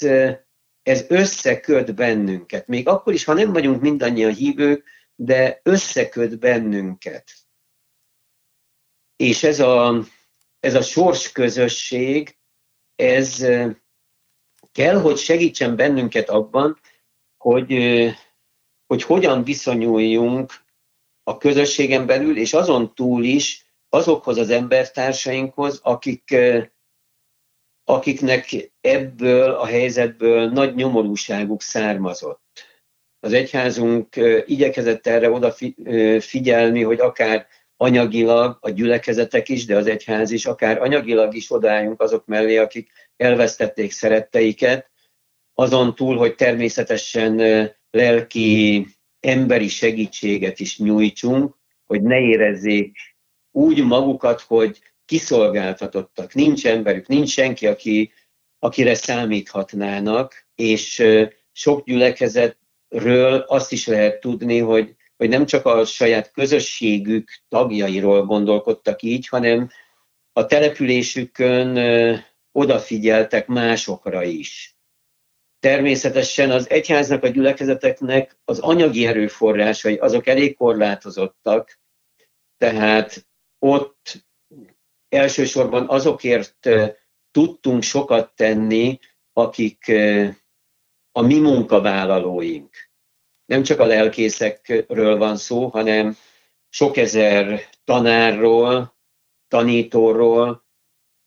ez 0.84 1.04
összeköt 1.08 1.94
bennünket. 1.94 2.66
Még 2.66 2.88
akkor 2.88 3.12
is, 3.12 3.24
ha 3.24 3.32
nem 3.32 3.52
vagyunk 3.52 3.80
mindannyian 3.80 4.32
hívők, 4.32 4.84
de 5.14 5.60
összeköt 5.62 6.38
bennünket. 6.38 7.32
És 9.16 9.42
ez 9.42 9.60
a, 9.60 10.04
ez 10.60 10.74
a 10.74 10.82
sors 10.82 11.32
közösség, 11.32 12.36
ez 12.96 13.46
kell, 14.72 15.00
hogy 15.00 15.16
segítsen 15.16 15.76
bennünket 15.76 16.28
abban, 16.30 16.78
hogy, 17.36 17.74
hogy 18.86 19.02
hogyan 19.02 19.44
viszonyuljunk 19.44 20.52
a 21.22 21.36
közösségen 21.36 22.06
belül, 22.06 22.38
és 22.38 22.52
azon 22.52 22.94
túl 22.94 23.24
is 23.24 23.64
azokhoz 23.88 24.38
az 24.38 24.50
embertársainkhoz, 24.50 25.80
akik, 25.82 26.36
akiknek 27.84 28.70
ebből 28.80 29.50
a 29.50 29.66
helyzetből 29.66 30.48
nagy 30.48 30.74
nyomorúságuk 30.74 31.62
származott. 31.62 32.42
Az 33.20 33.32
egyházunk 33.32 34.16
igyekezett 34.46 35.06
erre 35.06 35.30
odafigyelni, 35.30 36.82
hogy 36.82 37.00
akár 37.00 37.46
anyagilag 37.76 38.58
a 38.60 38.70
gyülekezetek 38.70 39.48
is, 39.48 39.64
de 39.64 39.76
az 39.76 39.86
egyház 39.86 40.30
is, 40.30 40.46
akár 40.46 40.82
anyagilag 40.82 41.34
is 41.34 41.50
odáljunk 41.50 42.00
azok 42.00 42.26
mellé, 42.26 42.56
akik 42.56 42.90
elvesztették 43.16 43.90
szeretteiket, 43.90 44.90
azon 45.54 45.94
túl, 45.94 46.16
hogy 46.16 46.34
természetesen 46.34 47.36
lelki 47.90 48.86
emberi 49.20 49.68
segítséget 49.68 50.60
is 50.60 50.78
nyújtsunk, 50.78 51.56
hogy 51.86 52.02
ne 52.02 52.20
érezzék 52.20 52.96
úgy 53.50 53.84
magukat, 53.84 54.40
hogy 54.40 54.80
kiszolgáltatottak, 55.04 56.34
nincs 56.34 56.66
emberük, 56.66 57.06
nincs 57.06 57.28
senki, 57.30 57.66
aki, 57.66 58.12
akire 58.58 58.94
számíthatnának, 58.94 60.46
és 60.54 61.02
sok 61.52 61.84
gyülekezetről 61.84 63.38
azt 63.46 63.72
is 63.72 63.86
lehet 63.86 64.20
tudni, 64.20 64.58
hogy, 64.58 64.94
hogy 65.16 65.28
nem 65.28 65.46
csak 65.46 65.66
a 65.66 65.84
saját 65.84 66.32
közösségük 66.32 67.30
tagjairól 67.48 68.24
gondolkodtak 68.24 69.02
így, 69.02 69.28
hanem 69.28 69.70
a 70.32 70.46
településükön 70.46 71.78
odafigyeltek 72.52 73.46
másokra 73.46 74.22
is. 74.22 74.76
Természetesen 75.60 76.50
az 76.50 76.70
egyháznak, 76.70 77.22
a 77.22 77.28
gyülekezeteknek 77.28 78.36
az 78.44 78.58
anyagi 78.58 79.06
erőforrásai 79.06 79.96
azok 79.96 80.26
elég 80.26 80.56
korlátozottak, 80.56 81.78
tehát 82.58 83.26
ott 83.58 84.26
elsősorban 85.14 85.88
azokért 85.88 86.68
tudtunk 87.30 87.82
sokat 87.82 88.32
tenni, 88.34 88.98
akik 89.32 89.92
a 91.12 91.20
mi 91.20 91.38
munkavállalóink. 91.38 92.76
Nem 93.44 93.62
csak 93.62 93.80
a 93.80 93.84
lelkészekről 93.86 95.16
van 95.18 95.36
szó, 95.36 95.66
hanem 95.66 96.16
sok 96.68 96.96
ezer 96.96 97.68
tanárról, 97.84 98.96
tanítóról, 99.48 100.64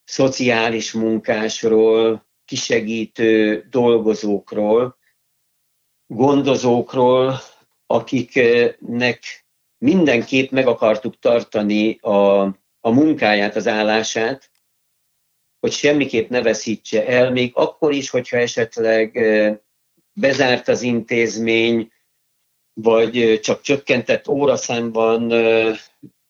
szociális 0.04 0.92
munkásról, 0.92 2.26
kisegítő 2.46 3.66
dolgozókról, 3.70 4.98
gondozókról, 6.08 7.40
akiknek 7.86 9.46
mindenképp 9.78 10.52
meg 10.52 10.68
akartuk 10.68 11.20
tartani 11.20 12.00
a, 12.00 12.42
a 12.88 12.92
munkáját, 12.92 13.56
az 13.56 13.68
állását, 13.68 14.52
hogy 15.60 15.72
semmiképp 15.72 16.30
ne 16.30 16.42
veszítse 16.42 17.08
el, 17.08 17.32
még 17.32 17.52
akkor 17.56 17.92
is, 17.92 18.10
hogyha 18.10 18.38
esetleg 18.38 19.20
bezárt 20.14 20.68
az 20.68 20.82
intézmény, 20.82 21.92
vagy 22.74 23.40
csak 23.42 23.62
csökkentett 23.62 24.28
óraszámban 24.28 25.34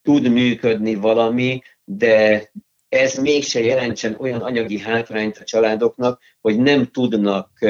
tud 0.02 0.32
működni 0.32 0.96
valami, 0.96 1.62
de 1.84 2.52
ez 2.90 3.16
mégse 3.16 3.60
jelentsen 3.60 4.16
olyan 4.20 4.42
anyagi 4.42 4.80
hátrányt 4.80 5.38
a 5.38 5.44
családoknak, 5.44 6.22
hogy 6.42 6.60
nem 6.60 6.86
tudnak 6.86 7.66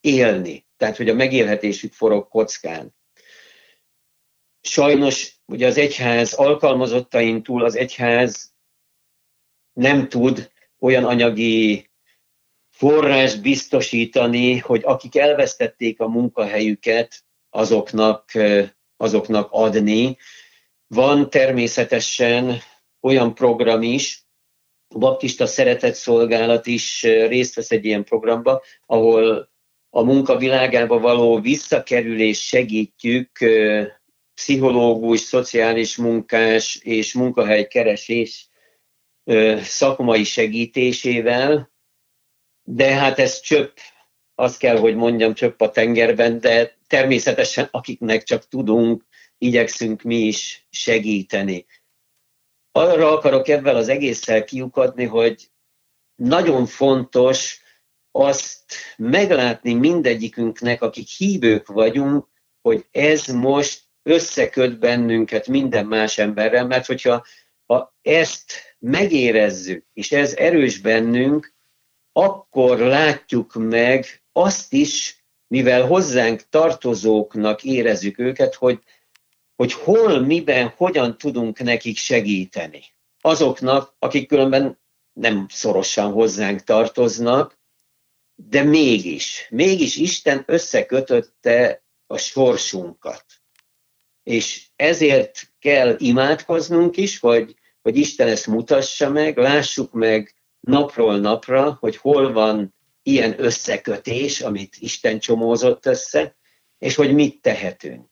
élni. 0.00 0.66
Tehát, 0.76 0.96
hogy 0.96 1.08
a 1.08 1.14
megélhetésük 1.14 1.92
forog 1.92 2.28
kockán. 2.28 2.94
Sajnos 4.66 5.36
ugye 5.46 5.66
az 5.66 5.76
egyház 5.78 6.32
alkalmazottain 6.32 7.42
túl 7.42 7.64
az 7.64 7.76
egyház 7.76 8.52
nem 9.72 10.08
tud 10.08 10.50
olyan 10.78 11.04
anyagi 11.04 11.90
forrás 12.70 13.34
biztosítani, 13.36 14.58
hogy 14.58 14.82
akik 14.84 15.16
elvesztették 15.16 16.00
a 16.00 16.08
munkahelyüket, 16.08 17.24
azoknak, 17.50 18.32
azoknak 18.96 19.48
adni. 19.50 20.16
Van 20.86 21.30
természetesen 21.30 22.58
olyan 23.00 23.34
program 23.34 23.82
is, 23.82 24.22
a 24.88 24.98
baptista 24.98 25.46
szeretett 25.46 25.94
szolgálat 25.94 26.66
is 26.66 27.02
részt 27.02 27.54
vesz 27.54 27.70
egy 27.70 27.84
ilyen 27.84 28.04
programba, 28.04 28.62
ahol 28.86 29.50
a 29.90 30.02
munkavilágába 30.02 30.98
való 30.98 31.40
visszakerülés 31.40 32.46
segítjük 32.46 33.30
pszichológus, 34.34 35.20
szociális 35.20 35.96
munkás 35.96 36.76
és 36.76 37.12
munkahelykeresés 37.12 38.48
szakmai 39.60 40.24
segítésével, 40.24 41.72
de 42.62 42.94
hát 42.94 43.18
ez 43.18 43.40
csöpp, 43.40 43.76
azt 44.34 44.58
kell, 44.58 44.78
hogy 44.78 44.94
mondjam, 44.96 45.34
csöpp 45.34 45.60
a 45.60 45.70
tengerben, 45.70 46.40
de 46.40 46.78
természetesen 46.86 47.68
akiknek 47.70 48.22
csak 48.22 48.48
tudunk, 48.48 49.04
igyekszünk 49.38 50.02
mi 50.02 50.16
is 50.16 50.66
segíteni. 50.70 51.66
Arra 52.72 53.10
akarok 53.10 53.48
ebben 53.48 53.76
az 53.76 53.88
egésszel 53.88 54.44
kiukadni, 54.44 55.04
hogy 55.04 55.50
nagyon 56.14 56.66
fontos 56.66 57.62
azt 58.10 58.74
meglátni 58.96 59.74
mindegyikünknek, 59.74 60.82
akik 60.82 61.08
hívők 61.08 61.66
vagyunk, 61.66 62.28
hogy 62.62 62.86
ez 62.90 63.26
most 63.26 63.82
összeköt 64.04 64.78
bennünket 64.78 65.46
minden 65.46 65.86
más 65.86 66.18
emberrel, 66.18 66.66
mert 66.66 66.86
hogyha 66.86 67.24
ha 67.66 67.94
ezt 68.02 68.52
megérezzük, 68.78 69.86
és 69.92 70.12
ez 70.12 70.34
erős 70.34 70.78
bennünk, 70.78 71.52
akkor 72.12 72.78
látjuk 72.78 73.54
meg 73.54 74.22
azt 74.32 74.72
is, 74.72 75.24
mivel 75.46 75.86
hozzánk 75.86 76.48
tartozóknak 76.48 77.64
érezzük 77.64 78.18
őket, 78.18 78.54
hogy 78.54 78.78
hogy 79.56 79.72
hol, 79.72 80.20
miben, 80.20 80.72
hogyan 80.76 81.18
tudunk 81.18 81.58
nekik 81.58 81.96
segíteni. 81.96 82.82
azoknak, 83.20 83.94
akik 83.98 84.28
különben 84.28 84.78
nem 85.12 85.46
szorosan 85.48 86.12
hozzánk 86.12 86.62
tartoznak, 86.62 87.58
de 88.34 88.62
mégis, 88.62 89.46
mégis 89.50 89.96
Isten 89.96 90.42
összekötötte 90.46 91.82
a 92.06 92.18
sorsunkat. 92.18 93.24
És 94.24 94.66
ezért 94.76 95.52
kell 95.58 95.96
imádkoznunk 95.98 96.96
is, 96.96 97.18
hogy, 97.18 97.54
hogy 97.82 97.96
Isten 97.96 98.28
ezt 98.28 98.46
mutassa 98.46 99.10
meg, 99.10 99.36
lássuk 99.36 99.92
meg 99.92 100.34
napról 100.60 101.18
napra, 101.18 101.76
hogy 101.80 101.96
hol 101.96 102.32
van 102.32 102.74
ilyen 103.02 103.42
összekötés, 103.42 104.40
amit 104.40 104.76
Isten 104.78 105.18
csomózott 105.18 105.86
össze, 105.86 106.36
és 106.78 106.94
hogy 106.94 107.14
mit 107.14 107.40
tehetünk. 107.40 108.08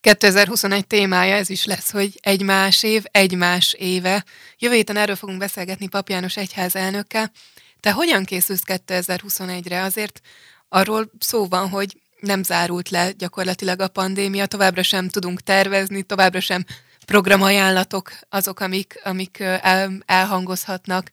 2021 0.00 0.86
témája 0.86 1.34
ez 1.34 1.50
is 1.50 1.64
lesz, 1.64 1.90
hogy 1.90 2.18
egy 2.20 2.42
más 2.42 2.82
év, 2.82 3.04
egy 3.10 3.36
más 3.36 3.72
éve. 3.72 4.24
Jövő 4.58 4.74
héten 4.74 4.96
erről 4.96 5.16
fogunk 5.16 5.38
beszélgetni 5.38 5.88
Pap 5.88 6.08
János 6.08 6.36
egyház 6.36 6.76
elnökkel. 6.76 7.32
Te 7.80 7.92
hogyan 7.92 8.24
készülsz 8.24 8.62
2021-re? 8.66 9.82
Azért 9.82 10.20
arról 10.68 11.10
szó 11.18 11.46
van, 11.46 11.68
hogy 11.68 12.00
nem 12.24 12.42
zárult 12.42 12.88
le 12.88 13.10
gyakorlatilag 13.10 13.80
a 13.80 13.88
pandémia, 13.88 14.46
továbbra 14.46 14.82
sem 14.82 15.08
tudunk 15.08 15.40
tervezni, 15.40 16.02
továbbra 16.02 16.40
sem 16.40 16.64
programajánlatok 17.06 18.12
azok, 18.28 18.60
amik, 18.60 19.00
amik 19.04 19.40
el, 19.40 20.02
elhangozhatnak 20.06 21.10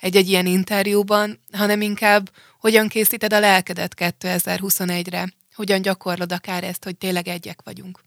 egy-egy 0.00 0.28
ilyen 0.28 0.46
interjúban, 0.46 1.40
hanem 1.52 1.80
inkább 1.80 2.30
hogyan 2.60 2.88
készíted 2.88 3.32
a 3.32 3.40
lelkedet 3.40 3.94
2021-re, 3.96 5.32
hogyan 5.54 5.82
gyakorlod 5.82 6.32
akár 6.32 6.64
ezt, 6.64 6.84
hogy 6.84 6.96
tényleg 6.96 7.28
egyek 7.28 7.60
vagyunk. 7.64 8.00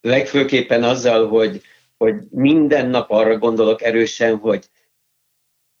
Legfőképpen 0.00 0.82
azzal, 0.82 1.28
hogy, 1.28 1.62
hogy 1.96 2.14
minden 2.30 2.86
nap 2.88 3.10
arra 3.10 3.38
gondolok 3.38 3.82
erősen, 3.82 4.36
hogy 4.36 4.68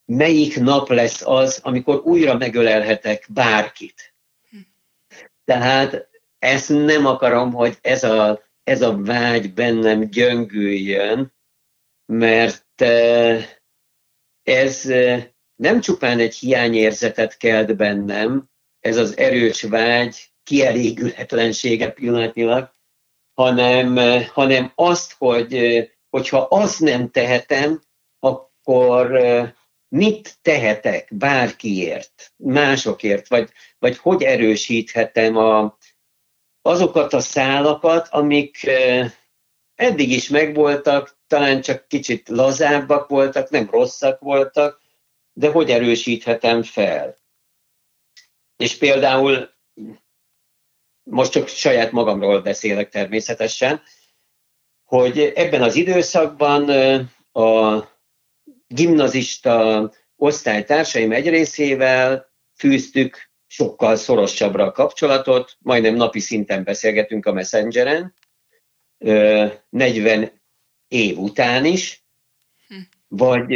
melyik 0.04 0.60
nap 0.60 0.88
lesz 0.88 1.22
az, 1.24 1.60
amikor 1.62 2.00
újra 2.04 2.36
megölelhetek 2.36 3.26
bárkit. 3.28 4.09
Tehát 5.50 6.08
ezt 6.38 6.68
nem 6.68 7.06
akarom, 7.06 7.52
hogy 7.52 7.78
ez 7.80 8.04
a, 8.04 8.42
ez 8.62 8.82
a 8.82 8.96
vágy 8.96 9.54
bennem 9.54 10.00
gyöngüljön, 10.00 11.34
mert 12.06 12.82
eh, 12.82 13.48
ez 14.42 14.86
eh, 14.86 15.26
nem 15.56 15.80
csupán 15.80 16.18
egy 16.18 16.34
hiányérzetet 16.34 17.36
kelt 17.36 17.76
bennem, 17.76 18.50
ez 18.80 18.96
az 18.96 19.16
erős 19.18 19.62
vágy 19.62 20.32
kielégülhetlensége 20.42 21.90
pillanatnyilag, 21.90 22.74
hanem, 23.34 23.98
eh, 23.98 24.26
hanem 24.26 24.72
azt, 24.74 25.14
hogy 25.18 25.84
hogyha 26.10 26.38
azt 26.38 26.80
nem 26.80 27.10
tehetem, 27.10 27.82
akkor 28.18 29.20
mit 29.90 30.38
tehetek 30.42 31.08
bárkiért, 31.16 32.32
másokért, 32.36 33.28
vagy, 33.28 33.50
vagy 33.78 33.96
hogy 33.96 34.22
erősíthetem 34.22 35.36
a, 35.36 35.78
azokat 36.62 37.12
a 37.12 37.20
szálakat, 37.20 38.08
amik 38.10 38.70
eddig 39.74 40.10
is 40.10 40.28
megvoltak, 40.28 41.18
talán 41.26 41.60
csak 41.60 41.88
kicsit 41.88 42.28
lazábbak 42.28 43.08
voltak, 43.08 43.50
nem 43.50 43.68
rosszak 43.70 44.20
voltak, 44.20 44.82
de 45.32 45.50
hogy 45.50 45.70
erősíthetem 45.70 46.62
fel. 46.62 47.16
És 48.56 48.76
például 48.76 49.50
most 51.02 51.32
csak 51.32 51.48
saját 51.48 51.92
magamról 51.92 52.40
beszélek 52.40 52.88
természetesen, 52.88 53.82
hogy 54.84 55.18
ebben 55.18 55.62
az 55.62 55.74
időszakban 55.74 56.68
a 57.32 57.82
gimnazista 58.74 59.90
osztálytársaim 60.16 61.12
egy 61.12 61.28
részével 61.28 62.30
fűztük 62.58 63.30
sokkal 63.46 63.96
szorosabbra 63.96 64.64
a 64.64 64.72
kapcsolatot, 64.72 65.56
majdnem 65.58 65.94
napi 65.94 66.20
szinten 66.20 66.64
beszélgetünk 66.64 67.26
a 67.26 67.32
Messengeren, 67.32 68.14
40 68.98 70.42
év 70.88 71.18
után 71.18 71.64
is, 71.64 72.04
hm. 72.68 72.74
vagy 73.08 73.54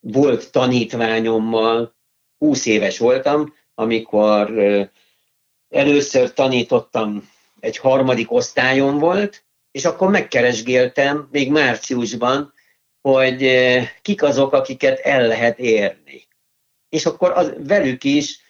volt 0.00 0.50
tanítványommal, 0.50 1.94
20 2.38 2.66
éves 2.66 2.98
voltam, 2.98 3.54
amikor 3.74 4.58
először 5.68 6.32
tanítottam, 6.32 7.28
egy 7.60 7.76
harmadik 7.76 8.32
osztályon 8.32 8.98
volt, 8.98 9.44
és 9.70 9.84
akkor 9.84 10.10
megkeresgéltem 10.10 11.28
még 11.30 11.50
márciusban, 11.50 12.53
hogy 13.08 13.50
kik 14.02 14.22
azok, 14.22 14.52
akiket 14.52 14.98
el 14.98 15.26
lehet 15.26 15.58
érni. 15.58 16.28
És 16.88 17.06
akkor 17.06 17.30
az, 17.30 17.52
velük 17.58 18.04
is 18.04 18.40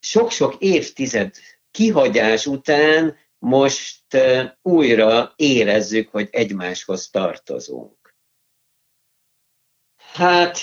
sok-sok 0.00 0.56
évtized 0.58 1.34
kihagyás 1.70 2.46
után 2.46 3.16
most 3.38 4.02
újra 4.62 5.32
érezzük, 5.36 6.08
hogy 6.08 6.28
egymáshoz 6.30 7.10
tartozunk. 7.10 8.14
Hát 10.12 10.58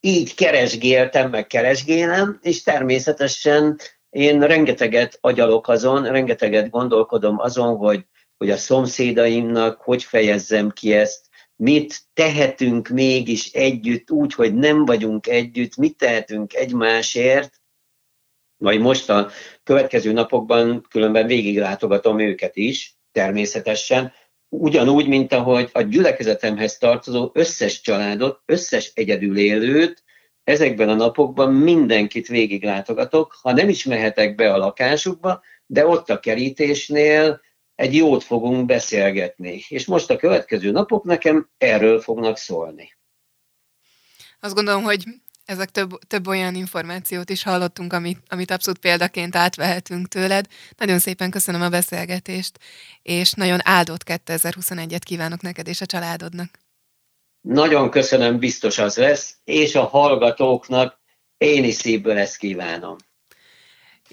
így 0.00 0.34
keresgéltem, 0.34 1.30
meg 1.30 1.46
keresgélem, 1.46 2.38
és 2.42 2.62
természetesen 2.62 3.78
én 4.10 4.40
rengeteget 4.40 5.18
agyalok 5.20 5.68
azon, 5.68 6.04
rengeteget 6.04 6.70
gondolkodom 6.70 7.38
azon, 7.38 7.76
hogy, 7.76 8.06
hogy 8.36 8.50
a 8.50 8.56
szomszédaimnak 8.56 9.80
hogy 9.80 10.02
fejezzem 10.02 10.70
ki 10.70 10.92
ezt, 10.92 11.23
mit 11.56 12.00
tehetünk 12.12 12.88
mégis 12.88 13.52
együtt, 13.52 14.10
úgy, 14.10 14.34
hogy 14.34 14.54
nem 14.54 14.84
vagyunk 14.84 15.26
együtt, 15.26 15.76
mit 15.76 15.96
tehetünk 15.96 16.54
egymásért, 16.54 17.60
majd 18.56 18.80
most 18.80 19.10
a 19.10 19.30
következő 19.62 20.12
napokban 20.12 20.86
különben 20.90 21.26
végiglátogatom 21.26 22.18
őket 22.18 22.56
is, 22.56 22.96
természetesen, 23.12 24.12
ugyanúgy, 24.48 25.08
mint 25.08 25.32
ahogy 25.32 25.70
a 25.72 25.82
gyülekezetemhez 25.82 26.78
tartozó 26.78 27.30
összes 27.34 27.80
családot, 27.80 28.40
összes 28.44 28.92
egyedül 28.94 29.38
élőt, 29.38 30.02
ezekben 30.44 30.88
a 30.88 30.94
napokban 30.94 31.52
mindenkit 31.52 32.26
végiglátogatok, 32.26 33.38
ha 33.42 33.52
nem 33.52 33.68
is 33.68 33.84
mehetek 33.84 34.34
be 34.34 34.52
a 34.52 34.56
lakásukba, 34.56 35.42
de 35.66 35.86
ott 35.86 36.10
a 36.10 36.20
kerítésnél 36.20 37.40
egy 37.74 37.94
jót 37.94 38.22
fogunk 38.22 38.66
beszélgetni. 38.66 39.64
És 39.68 39.86
most 39.86 40.10
a 40.10 40.16
következő 40.16 40.70
napok 40.70 41.04
nekem 41.04 41.48
erről 41.58 42.00
fognak 42.00 42.36
szólni. 42.36 42.96
Azt 44.40 44.54
gondolom, 44.54 44.82
hogy 44.82 45.04
ezek 45.44 45.70
több, 45.70 45.98
több 46.06 46.26
olyan 46.26 46.54
információt 46.54 47.30
is 47.30 47.42
hallottunk, 47.42 47.92
amit, 47.92 48.18
amit 48.28 48.50
abszolút 48.50 48.80
példaként 48.80 49.36
átvehetünk 49.36 50.08
tőled. 50.08 50.46
Nagyon 50.76 50.98
szépen 50.98 51.30
köszönöm 51.30 51.62
a 51.62 51.68
beszélgetést, 51.68 52.58
és 53.02 53.32
nagyon 53.32 53.58
áldott 53.62 54.02
2021-et 54.06 55.00
kívánok 55.04 55.40
neked 55.40 55.68
és 55.68 55.80
a 55.80 55.86
családodnak. 55.86 56.58
Nagyon 57.40 57.90
köszönöm, 57.90 58.38
biztos 58.38 58.78
az 58.78 58.96
lesz, 58.96 59.36
és 59.44 59.74
a 59.74 59.84
hallgatóknak 59.84 61.00
én 61.36 61.64
is 61.64 61.74
szívből 61.74 62.18
ezt 62.18 62.36
kívánom. 62.36 62.96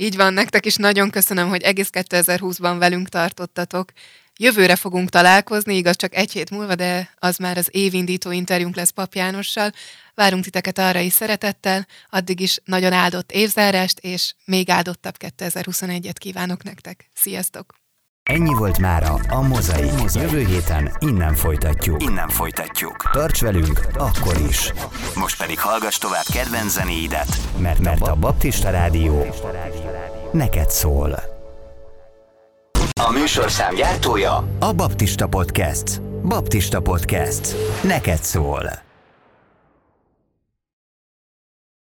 Így 0.02 0.16
van, 0.16 0.34
nektek 0.34 0.66
is 0.66 0.76
nagyon 0.76 1.10
köszönöm, 1.10 1.50
hogy 1.50 1.62
egész 1.62 1.90
2020-ban 1.92 2.76
velünk 2.80 3.10
tartottatok. 3.10 3.92
Jövőre 4.40 4.76
fogunk 4.76 5.10
találkozni, 5.10 5.76
igaz 5.76 5.96
csak 5.96 6.16
egy 6.16 6.32
hét 6.32 6.50
múlva, 6.50 6.76
de 6.76 7.14
az 7.16 7.38
már 7.38 7.58
az 7.58 7.68
évindító 7.72 8.32
interjúnk 8.32 8.76
lesz 8.76 8.90
Pap 8.90 9.14
Jánossal. 9.14 9.72
Várunk 10.16 10.44
titeket 10.44 10.78
arra 10.78 11.00
is 11.00 11.14
szeretettel, 11.14 11.88
addig 12.10 12.40
is 12.40 12.60
nagyon 12.64 12.94
áldott 12.94 13.32
évzárást, 13.32 14.00
és 14.00 14.34
még 14.46 14.70
áldottabb 14.70 15.16
2021-et 15.20 16.16
kívánok 16.20 16.64
nektek. 16.64 17.10
Sziasztok! 17.14 17.81
Ennyi 18.32 18.54
volt 18.54 18.80
mára 18.80 19.14
a 19.30 19.42
Mozai. 19.42 19.90
Jövő 20.14 20.46
héten 20.46 20.92
innen 21.00 21.34
folytatjuk. 21.34 22.04
Innen 22.04 22.28
folytatjuk. 22.28 22.96
Tarts 23.12 23.42
velünk 23.42 23.88
akkor 23.98 24.36
is. 24.50 24.74
Most 25.16 25.38
pedig 25.38 25.60
hallgass 25.60 25.98
tovább 25.98 26.26
kedvenc 26.34 26.72
zenéidet, 26.72 27.38
mert, 27.58 27.80
mert 27.80 28.08
a 28.08 28.16
Baptista 28.16 28.70
Rádió 28.70 29.26
neked 30.32 30.70
szól. 30.70 31.24
A 32.94 33.12
műsorszám 33.12 33.76
gyártója 33.76 34.48
a 34.60 34.74
Baptista 34.74 35.28
Podcast. 35.28 36.02
Baptista 36.22 36.82
Podcast. 36.82 37.56
Neked 37.84 38.24
szól. 38.24 38.91